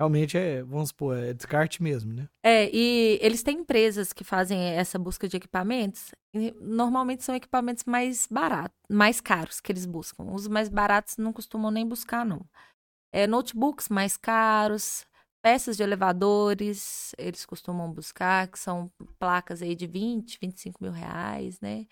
[0.00, 2.26] realmente é, vamos supor, é descarte mesmo, né?
[2.42, 6.10] É, e eles têm empresas que fazem essa busca de equipamentos.
[6.58, 10.24] normalmente são equipamentos mais baratos, mais caros que eles buscam.
[10.32, 12.40] Os mais baratos não costumam nem buscar, não.
[13.12, 15.04] É, notebooks mais caros,
[15.42, 21.60] peças de elevadores, eles costumam buscar, que são placas aí de 20, 25 mil reais,
[21.60, 21.86] né?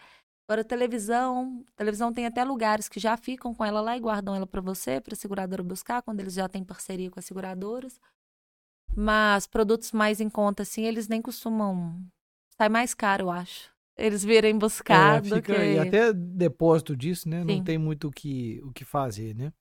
[0.49, 4.47] Agora, televisão, televisão tem até lugares que já ficam com ela lá e guardam ela
[4.47, 8.01] para você, para a seguradora buscar, quando eles já têm parceria com as seguradoras.
[8.97, 12.03] Mas produtos mais em conta, assim, eles nem costumam.
[12.57, 13.71] Sai mais caro, eu acho.
[13.95, 15.19] Eles virem buscar.
[15.19, 15.75] É, fica, que...
[15.75, 17.41] E até depósito disso, né?
[17.41, 17.57] Sim.
[17.57, 19.53] Não tem muito o que, o que fazer, né?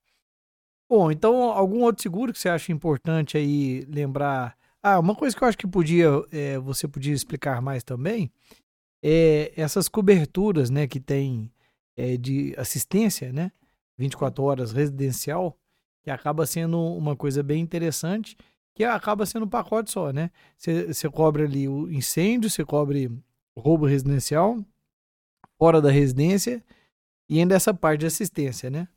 [0.89, 4.57] Bom, então, algum outro seguro que você acha importante aí lembrar?
[4.81, 8.31] Ah, uma coisa que eu acho que podia, é, você podia explicar mais também
[9.03, 11.51] é, essas coberturas né, que tem
[11.95, 13.51] é, de assistência, né?
[13.97, 15.57] 24 horas residencial,
[16.03, 18.37] que acaba sendo uma coisa bem interessante,
[18.75, 20.29] que acaba sendo um pacote só, né?
[20.55, 23.11] Você cobre ali o incêndio, você cobre
[23.57, 24.63] roubo residencial,
[25.57, 26.63] fora da residência,
[27.27, 28.87] e ainda essa parte de assistência, né?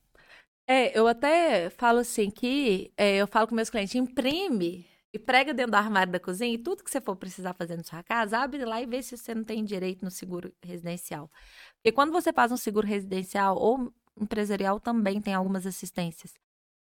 [0.69, 5.53] É, eu até falo assim que é, eu falo com meus clientes, imprime e prega
[5.53, 8.39] dentro do armário da cozinha e tudo que você for precisar fazer na sua casa,
[8.39, 11.31] abre lá e vê se você não tem direito no seguro residencial.
[11.77, 16.35] Porque quando você faz um seguro residencial ou empresarial, também tem algumas assistências.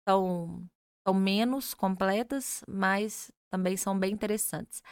[0.08, 0.64] São,
[1.06, 4.82] são menos completas, mas também são bem interessantes.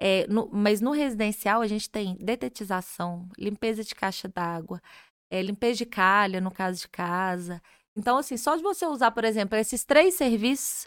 [0.00, 4.80] É, no, mas no residencial a gente tem detetização, limpeza de caixa d'água,
[5.30, 7.60] é, limpeza de calha no caso de casa.
[7.96, 10.86] Então, assim, só de você usar, por exemplo, esses três serviços,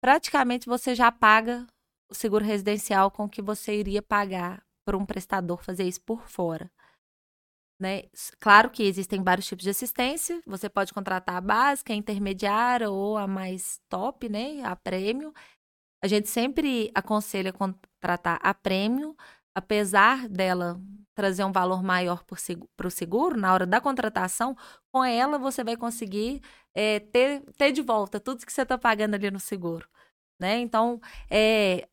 [0.00, 1.66] praticamente você já paga
[2.10, 6.70] o seguro residencial com que você iria pagar para um prestador fazer isso por fora.
[7.80, 8.04] Né?
[8.40, 10.40] Claro que existem vários tipos de assistência.
[10.46, 14.62] Você pode contratar a básica, a intermediária ou a mais top, né?
[14.64, 15.32] A prêmio.
[16.02, 19.16] A gente sempre aconselha contratar a prêmio,
[19.54, 20.80] apesar dela
[21.14, 22.24] trazer um valor maior
[22.76, 24.56] para o seguro, na hora da contratação,
[24.92, 26.40] com ela você vai conseguir
[26.78, 29.88] é, ter, ter de volta tudo que você está pagando ali no seguro.
[30.40, 30.60] Né?
[30.60, 31.88] Então, é,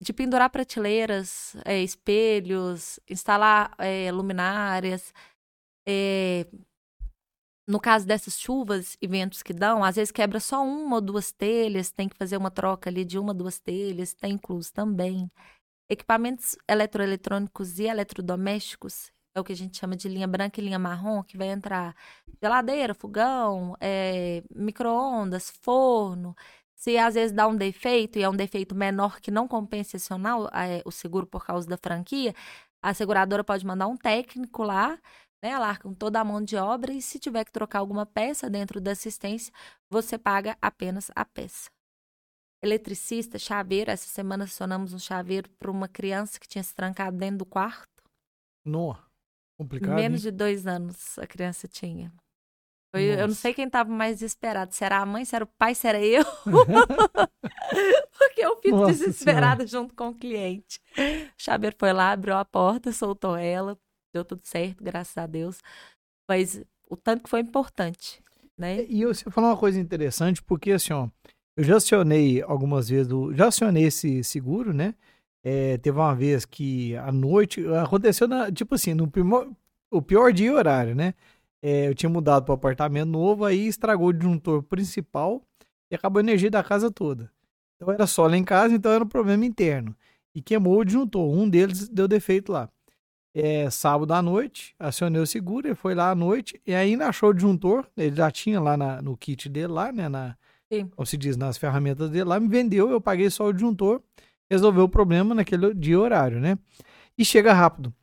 [0.00, 5.12] de pendurar prateleiras, é, espelhos, instalar é, luminárias.
[5.88, 6.46] É,
[7.68, 11.32] no caso dessas chuvas e ventos que dão, às vezes quebra só uma ou duas
[11.32, 15.28] telhas, tem que fazer uma troca ali de uma duas telhas, está incluso também.
[15.88, 20.78] Equipamentos eletroeletrônicos e eletrodomésticos é o que a gente chama de linha branca e linha
[20.78, 21.94] marrom, que vai entrar
[22.42, 26.34] geladeira, fogão, é, micro-ondas, forno.
[26.76, 30.82] Se às vezes dá um defeito e é um defeito menor que não compensa é,
[30.84, 32.34] o seguro por causa da franquia,
[32.82, 34.98] a seguradora pode mandar um técnico lá,
[35.42, 35.52] né,
[35.82, 38.92] com toda a mão de obra, e se tiver que trocar alguma peça dentro da
[38.92, 39.52] assistência,
[39.90, 41.70] você paga apenas a peça
[42.62, 43.90] eletricista, chaveiro.
[43.90, 47.88] Essa semana acionamos um chaveiro para uma criança que tinha se trancado dentro do quarto.
[48.64, 48.96] No,
[49.60, 49.94] complicado.
[49.94, 50.30] Menos hein?
[50.30, 52.12] de dois anos a criança tinha.
[52.92, 54.74] Foi, eu não sei quem estava mais desesperado.
[54.74, 56.24] Se era a mãe, se era o pai, se era eu.
[58.18, 59.66] Porque eu fico Nossa desesperada senhora.
[59.66, 60.80] junto com o cliente.
[60.98, 63.78] O chaveiro foi lá, abriu a porta, soltou ela.
[64.12, 65.58] Deu tudo certo, graças a Deus.
[66.28, 68.20] Mas o tanto que foi importante,
[68.58, 68.84] né?
[68.88, 71.08] E você falou uma coisa interessante, porque assim, ó,
[71.56, 74.94] eu já acionei algumas vezes, já acionei esse seguro, né?
[75.42, 79.48] É, teve uma vez que à noite, aconteceu, na, tipo assim, no primor,
[79.90, 81.14] o pior dia e horário, né?
[81.62, 85.42] É, eu tinha mudado para apartamento novo, aí estragou o disjuntor principal
[85.90, 87.30] e acabou a energia da casa toda.
[87.76, 89.94] Então era só lá em casa, então era um problema interno.
[90.34, 92.68] E queimou o disjuntor, um deles deu defeito lá.
[93.34, 97.30] É, sábado à noite, acionei o seguro, ele foi lá à noite e ainda achou
[97.30, 100.36] o disjuntor, ele já tinha lá na, no kit dele, lá, né, na,
[100.72, 100.88] Sim.
[100.88, 104.02] como se diz, nas ferramentas dele lá, me vendeu, eu paguei só o disjuntor,
[104.50, 106.58] resolveu o problema naquele dia horário, né?
[107.16, 107.94] E chega rápido.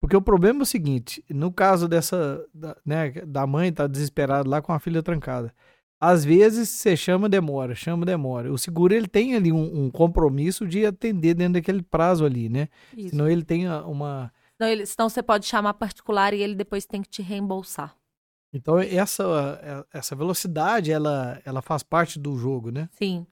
[0.00, 4.48] Porque o problema é o seguinte, no caso dessa, da, né, da mãe tá desesperada
[4.48, 5.54] lá com a filha trancada.
[5.98, 8.52] Às vezes você chama, demora, chama, demora.
[8.52, 12.68] O seguro ele tem ali um, um compromisso de atender dentro daquele prazo ali, né?
[12.94, 13.10] Isso.
[13.10, 14.30] Senão ele tem uma.
[14.60, 17.96] Não, ele, senão você pode chamar particular e ele depois tem que te reembolsar.
[18.52, 19.24] Então essa
[19.62, 22.88] é, essa velocidade ela ela faz parte do jogo, né?
[22.92, 23.26] Sim.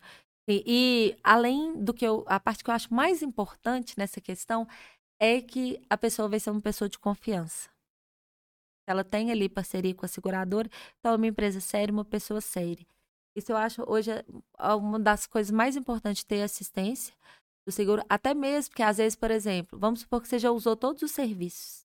[0.49, 4.66] E, e além do que eu a parte que eu acho mais importante nessa questão
[5.18, 7.70] é que a pessoa vai ser uma pessoa de confiança.
[8.86, 10.68] Ela tem ali parceria com a seguradora,
[10.99, 12.86] então é uma empresa séria, uma pessoa séria.
[13.36, 14.24] Isso eu acho hoje é
[14.74, 17.14] uma das coisas mais importantes ter assistência
[17.66, 20.76] do seguro, até mesmo porque às vezes, por exemplo, vamos supor que você já usou
[20.76, 21.84] todos os serviços.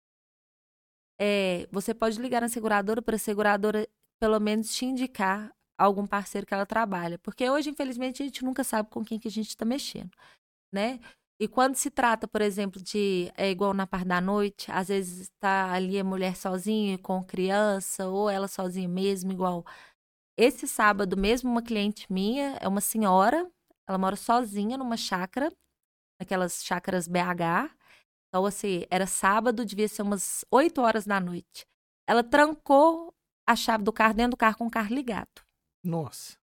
[1.18, 3.88] É, você pode ligar na seguradora para a seguradora
[4.20, 8.64] pelo menos te indicar algum parceiro que ela trabalha, porque hoje infelizmente a gente nunca
[8.64, 10.12] sabe com quem que a gente está mexendo,
[10.74, 11.00] né?
[11.42, 15.22] E quando se trata, por exemplo, de é igual na parte da noite, às vezes
[15.22, 19.66] está ali a mulher sozinha com criança ou ela sozinha mesmo, igual
[20.38, 23.50] esse sábado mesmo uma cliente minha, é uma senhora,
[23.88, 25.52] ela mora sozinha numa chácara,
[26.20, 27.72] naquelas chácaras BH.
[28.28, 31.66] Então assim, era sábado, devia ser umas 8 horas da noite.
[32.08, 33.14] Ela trancou
[33.48, 35.49] a chave do carro dentro do carro com o carro ligado.
[35.84, 36.38] Nossa.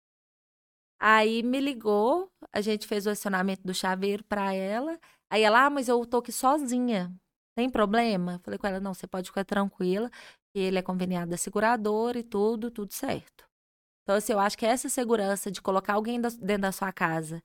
[0.98, 4.98] Aí me ligou, a gente fez o acionamento do chaveiro para ela.
[5.30, 7.14] Aí ela, ah, mas eu tô aqui sozinha.
[7.54, 8.38] Tem problema?
[8.42, 10.10] Falei com ela, não, você pode ficar tranquila,
[10.54, 13.46] que ele é conveniado da seguradora e tudo, tudo certo.
[14.02, 17.42] Então, assim, eu acho que essa segurança de colocar alguém dentro da sua casa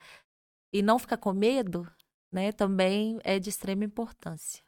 [0.73, 1.91] e não ficar com medo,
[2.31, 4.63] né, também é de extrema importância.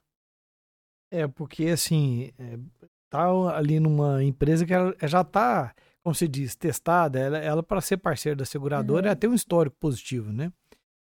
[1.12, 2.58] É, porque, assim, é,
[3.10, 7.98] tá ali numa empresa que já tá como se diz, testada, ela, ela para ser
[7.98, 9.08] parceira da seguradora, uhum.
[9.08, 10.52] ela tem um histórico positivo, né?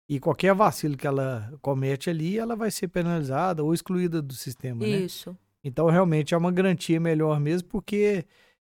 [0.08, 4.86] E qualquer vacilo que ela comete ali, ela vai ser penalizada ou excluída do sistema,
[4.86, 5.30] Isso.
[5.30, 5.36] né?
[5.64, 8.26] Então, realmente é uma garantia melhor mesmo, porque,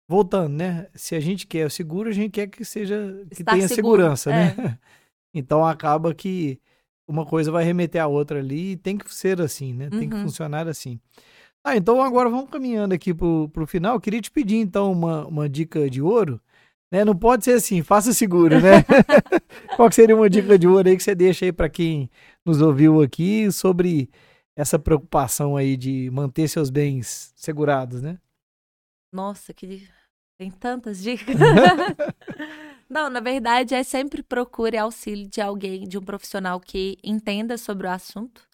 [0.06, 0.88] voltando, né?
[0.94, 4.02] Se a gente quer o seguro, a gente quer que seja, que Está tenha seguro.
[4.02, 4.54] segurança, né?
[4.56, 4.62] é.
[4.62, 4.78] né?
[5.34, 6.60] Então, acaba que
[7.08, 9.88] uma coisa vai remeter a outra ali e tem que ser assim, né?
[9.88, 10.10] Tem uhum.
[10.10, 11.00] que funcionar assim.
[11.64, 13.94] Ah, então agora vamos caminhando aqui pro, pro final.
[13.94, 16.40] Eu queria te pedir, então, uma, uma dica de ouro.
[16.90, 17.04] Né?
[17.04, 18.84] Não pode ser assim, faça seguro, né?
[19.76, 22.10] Qual seria uma dica de ouro aí que você deixa aí para quem
[22.44, 24.10] nos ouviu aqui sobre
[24.56, 28.18] essa preocupação aí de manter seus bens segurados, né?
[29.12, 29.88] Nossa, que
[30.36, 31.36] tem tantas dicas.
[32.90, 37.86] Não, na verdade é sempre procure auxílio de alguém, de um profissional que entenda sobre
[37.86, 38.46] o assunto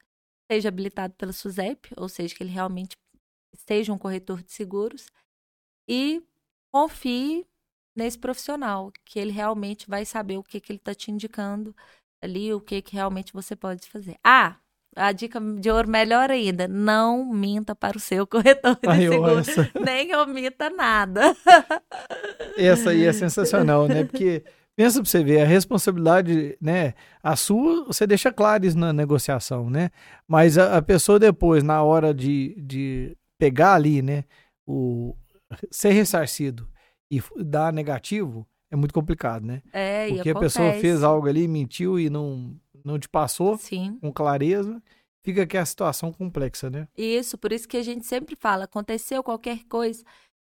[0.51, 2.97] seja habilitado pela SUSEP, ou seja, que ele realmente
[3.55, 5.07] seja um corretor de seguros,
[5.89, 6.23] e
[6.73, 7.47] confie
[7.97, 11.75] nesse profissional, que ele realmente vai saber o que, que ele está te indicando
[12.23, 14.17] ali, o que, que realmente você pode fazer.
[14.25, 14.57] Ah,
[14.97, 19.47] a dica de ouro melhor ainda, não minta para o seu corretor de Ai, seguros,
[19.85, 21.37] nem omita nada.
[22.57, 24.05] Essa aí é sensacional, né?
[24.07, 24.45] Porque
[24.79, 29.69] Pensa para você ver, a responsabilidade, né, a sua, você deixa claro isso na negociação,
[29.69, 29.91] né?
[30.25, 34.23] Mas a, a pessoa depois, na hora de, de pegar ali, né,
[34.65, 35.17] o
[35.69, 36.69] ser ressarcido
[37.11, 39.63] e dar negativo, é muito complicado, né?
[39.73, 43.99] É, Porque a pessoa fez algo ali, mentiu e não, não te passou Sim.
[44.01, 44.81] com clareza,
[45.25, 46.87] fica aqui a situação complexa, né?
[46.97, 50.05] Isso, por isso que a gente sempre fala, aconteceu qualquer coisa,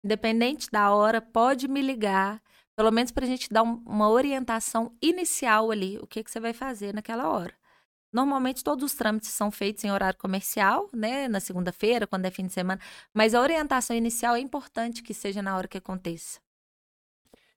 [0.05, 2.39] independente da hora, pode me ligar
[2.77, 6.41] pelo menos para a gente dar um, uma orientação inicial ali, o que, que você
[6.41, 7.53] vai fazer naquela hora.
[8.12, 12.47] Normalmente todos os trâmites são feitos em horário comercial, né, na segunda-feira, quando é fim
[12.47, 12.81] de semana,
[13.14, 16.41] mas a orientação inicial é importante que seja na hora que aconteça.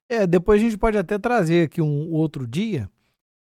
[0.08, 2.90] É, depois a gente pode até trazer aqui um outro dia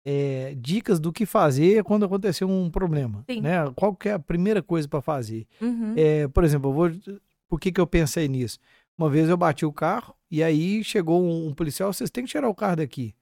[0.04, 3.42] é, dicas do que fazer quando acontecer um problema, Sim.
[3.42, 3.72] né?
[3.76, 5.48] Qual que é a primeira coisa para fazer?
[5.60, 5.94] Uhum.
[5.98, 8.60] É, por exemplo, eu vou, por que que eu pensei nisso?
[8.98, 12.32] Uma vez eu bati o carro e aí chegou um, um policial, vocês têm que
[12.32, 13.16] tirar o carro daqui.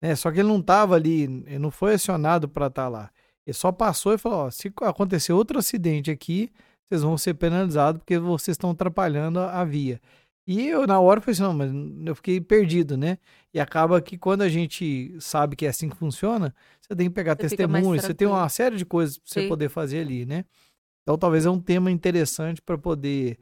[0.00, 0.14] Né?
[0.14, 3.10] Só que ele não estava ali, ele não foi acionado para estar tá lá.
[3.44, 6.48] Ele só passou e falou: ó, se acontecer outro acidente aqui,
[6.88, 10.00] vocês vão ser penalizados porque vocês estão atrapalhando a, a via.
[10.46, 11.72] E eu, na hora, falei assim: não, mas
[12.06, 13.18] eu fiquei perdido, né?
[13.52, 17.14] E acaba que quando a gente sabe que é assim que funciona, você tem que
[17.14, 20.44] pegar você testemunhos, você tem uma série de coisas para você poder fazer ali, né?
[21.02, 23.38] Então, talvez é um tema interessante para poder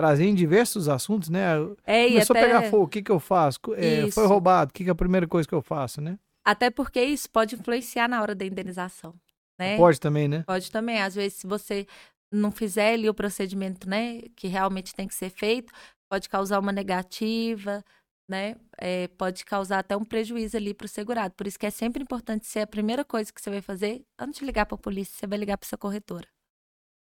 [0.00, 1.52] trazer em diversos assuntos, né?
[1.84, 2.40] É, Começou até...
[2.40, 3.60] a pegar fogo, o que, que eu faço?
[3.76, 6.18] É, foi roubado, o que, que é a primeira coisa que eu faço, né?
[6.42, 9.14] Até porque isso pode influenciar na hora da indenização,
[9.58, 9.76] né?
[9.76, 10.42] Pode também, né?
[10.46, 11.02] Pode também.
[11.02, 11.86] Às vezes, se você
[12.32, 15.70] não fizer ali o procedimento, né, que realmente tem que ser feito,
[16.10, 17.84] pode causar uma negativa,
[18.26, 18.56] né?
[18.78, 21.34] É, pode causar até um prejuízo ali para o segurado.
[21.34, 24.40] Por isso que é sempre importante ser a primeira coisa que você vai fazer, antes
[24.40, 26.26] de ligar para a polícia, você vai ligar para sua corretora.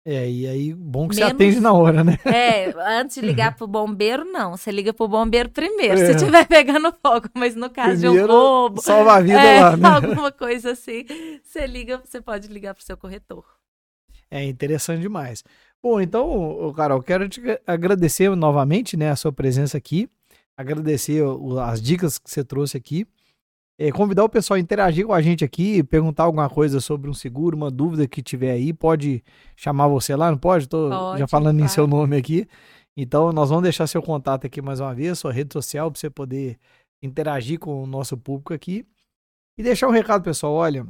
[0.04, 2.18] É, e aí, bom que Menos, você atende na hora, né?
[2.26, 4.56] É, antes de ligar pro bombeiro, não.
[4.56, 6.06] Você liga pro bombeiro primeiro, é.
[6.06, 7.28] se estiver pegando fogo.
[7.34, 8.82] Mas no caso primeiro, de um roubo.
[8.82, 9.88] Salva a vida é, lá, né?
[9.88, 11.04] Alguma coisa assim.
[11.44, 13.44] Você liga, você pode ligar pro seu corretor.
[14.28, 15.44] É interessante demais.
[15.80, 20.08] Bom, então, Carol, quero te agradecer novamente né, a sua presença aqui,
[20.56, 21.22] agradecer
[21.60, 23.06] as dicas que você trouxe aqui,
[23.92, 27.56] convidar o pessoal a interagir com a gente aqui, perguntar alguma coisa sobre um seguro,
[27.56, 29.24] uma dúvida que tiver aí, pode
[29.56, 30.64] chamar você lá, não pode?
[30.64, 31.64] Estou já falando claro.
[31.64, 32.46] em seu nome aqui.
[32.96, 36.10] Então, nós vamos deixar seu contato aqui mais uma vez, sua rede social, para você
[36.10, 36.58] poder
[37.02, 38.86] interagir com o nosso público aqui.
[39.58, 40.86] E deixar um recado, pessoal, olha,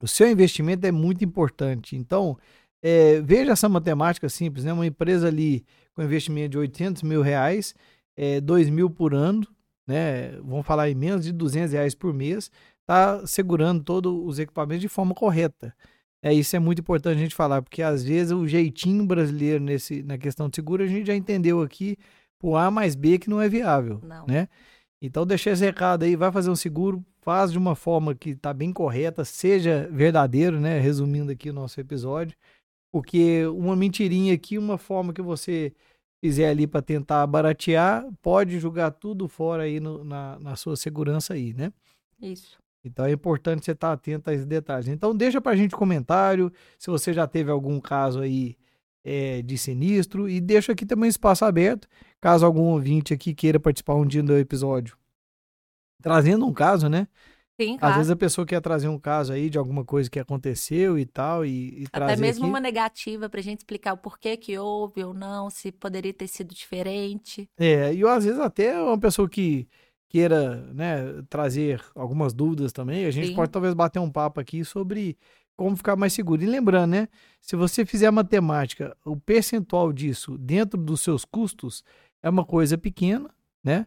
[0.00, 1.96] o seu investimento é muito importante.
[1.96, 2.38] Então,
[2.82, 4.72] é, veja essa matemática simples, né?
[4.72, 7.74] Uma empresa ali com investimento de 800 mil reais,
[8.16, 9.46] é, 2 mil por ano,
[9.86, 10.32] né?
[10.42, 14.88] Vamos falar em menos de 200 reais por mês, está segurando todos os equipamentos de
[14.88, 15.74] forma correta.
[16.22, 20.02] É, isso é muito importante a gente falar, porque às vezes o jeitinho brasileiro nesse,
[20.02, 21.96] na questão de seguro a gente já entendeu aqui
[22.38, 24.26] por A mais B que não é viável, não.
[24.26, 24.48] né?
[25.00, 28.52] Então deixa esse recado aí, vai fazer um seguro, faz de uma forma que está
[28.52, 30.80] bem correta, seja verdadeiro, né?
[30.80, 32.36] Resumindo aqui o nosso episódio,
[32.90, 35.72] porque uma mentirinha aqui, uma forma que você
[36.26, 41.34] fizer ali para tentar baratear, pode jogar tudo fora aí no, na, na sua segurança
[41.34, 41.72] aí, né?
[42.20, 42.58] Isso.
[42.84, 44.88] Então é importante você estar tá atento a esses detalhes.
[44.88, 48.56] Então deixa para a gente comentário se você já teve algum caso aí
[49.04, 51.86] é, de sinistro e deixa aqui também espaço aberto
[52.20, 54.96] caso algum ouvinte aqui queira participar um dia do episódio.
[56.02, 57.06] Trazendo um caso, né?
[57.58, 57.92] Sim, claro.
[57.92, 61.06] Às vezes a pessoa quer trazer um caso aí de alguma coisa que aconteceu e
[61.06, 62.50] tal, e, e Até mesmo aqui.
[62.50, 66.54] uma negativa pra gente explicar o porquê que houve ou não, se poderia ter sido
[66.54, 67.48] diferente.
[67.58, 69.66] É, e às vezes até uma pessoa que
[70.08, 73.34] queira né, trazer algumas dúvidas também, a gente Sim.
[73.34, 75.16] pode talvez bater um papo aqui sobre
[75.56, 76.42] como ficar mais seguro.
[76.42, 77.08] E lembrando, né?
[77.40, 81.82] Se você fizer a matemática, o percentual disso dentro dos seus custos
[82.22, 83.30] é uma coisa pequena,
[83.64, 83.86] né?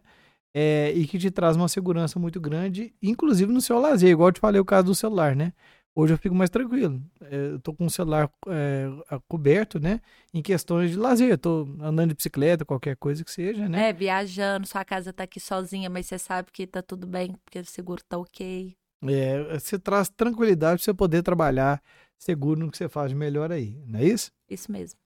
[0.52, 4.32] É, e que te traz uma segurança muito grande, inclusive no seu lazer, igual eu
[4.32, 5.52] te falei o caso do celular, né?
[5.94, 7.02] Hoje eu fico mais tranquilo.
[7.22, 8.88] É, eu tô com o celular é,
[9.28, 10.00] coberto, né?
[10.32, 11.30] Em questões de lazer.
[11.30, 13.88] Eu tô andando de bicicleta, qualquer coisa que seja, né?
[13.88, 17.58] É, viajando, sua casa tá aqui sozinha, mas você sabe que tá tudo bem, porque
[17.58, 18.74] o seguro tá ok.
[19.02, 21.82] É, você traz tranquilidade para você poder trabalhar
[22.18, 24.30] seguro no que você faz de melhor aí, não é isso?
[24.48, 24.98] Isso mesmo.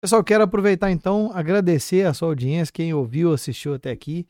[0.00, 4.28] Pessoal, quero aproveitar então, agradecer a sua audiência, quem ouviu, assistiu até aqui.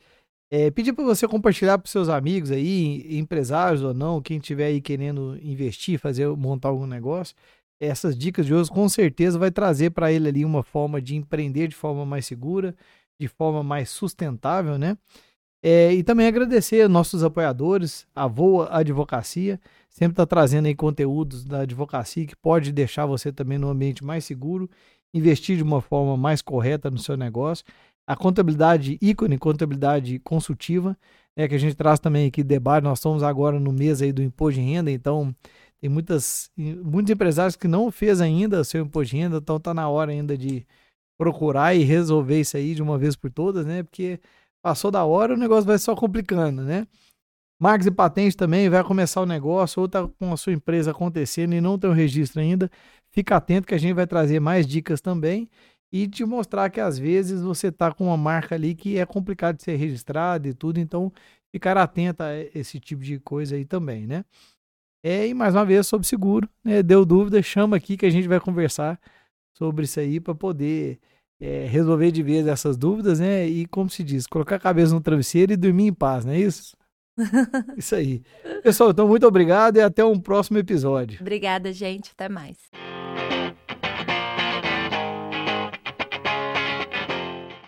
[0.51, 4.81] É, pedir para você compartilhar para seus amigos aí, empresários ou não, quem estiver aí
[4.81, 7.35] querendo investir, fazer, montar algum negócio.
[7.79, 11.67] Essas dicas de hoje com certeza vai trazer para ele ali uma forma de empreender
[11.67, 12.75] de forma mais segura,
[13.19, 14.97] de forma mais sustentável, né?
[15.61, 21.61] É, e também agradecer nossos apoiadores, a Voa Advocacia, sempre está trazendo aí conteúdos da
[21.61, 24.69] advocacia que pode deixar você também no ambiente mais seguro,
[25.13, 27.65] investir de uma forma mais correta no seu negócio.
[28.09, 30.97] A contabilidade ícone, contabilidade consultiva,
[31.35, 32.83] é que a gente traz também aqui debate.
[32.83, 35.35] Nós estamos agora no mês aí do imposto de renda, então
[35.79, 39.87] tem muitas, muitos empresários que não fez ainda seu imposto de renda, então está na
[39.87, 40.65] hora ainda de
[41.17, 43.83] procurar e resolver isso aí de uma vez por todas, né?
[43.83, 44.19] Porque
[44.61, 46.85] Passou da hora, o negócio vai só complicando, né?
[47.61, 51.53] Marcos e patente também, vai começar o negócio ou tá com a sua empresa acontecendo
[51.53, 52.69] e não tem o registro ainda.
[53.11, 55.49] Fica atento que a gente vai trazer mais dicas também
[55.91, 59.57] e te mostrar que às vezes você tá com uma marca ali que é complicado
[59.57, 61.11] de ser registrada e tudo, então
[61.51, 64.23] ficar atento a esse tipo de coisa aí também, né?
[65.03, 66.83] É, e mais uma vez sobre seguro, né?
[66.83, 68.99] Deu dúvida, chama aqui que a gente vai conversar
[69.57, 70.99] sobre isso aí para poder
[71.39, 73.47] é, resolver de vez essas dúvidas, né?
[73.47, 76.39] E como se diz, colocar a cabeça no travesseiro e dormir em paz, não é
[76.39, 76.77] isso?
[77.77, 78.21] isso aí.
[78.61, 81.19] Pessoal, então muito obrigado e até um próximo episódio.
[81.21, 82.11] Obrigada, gente.
[82.11, 82.57] Até mais.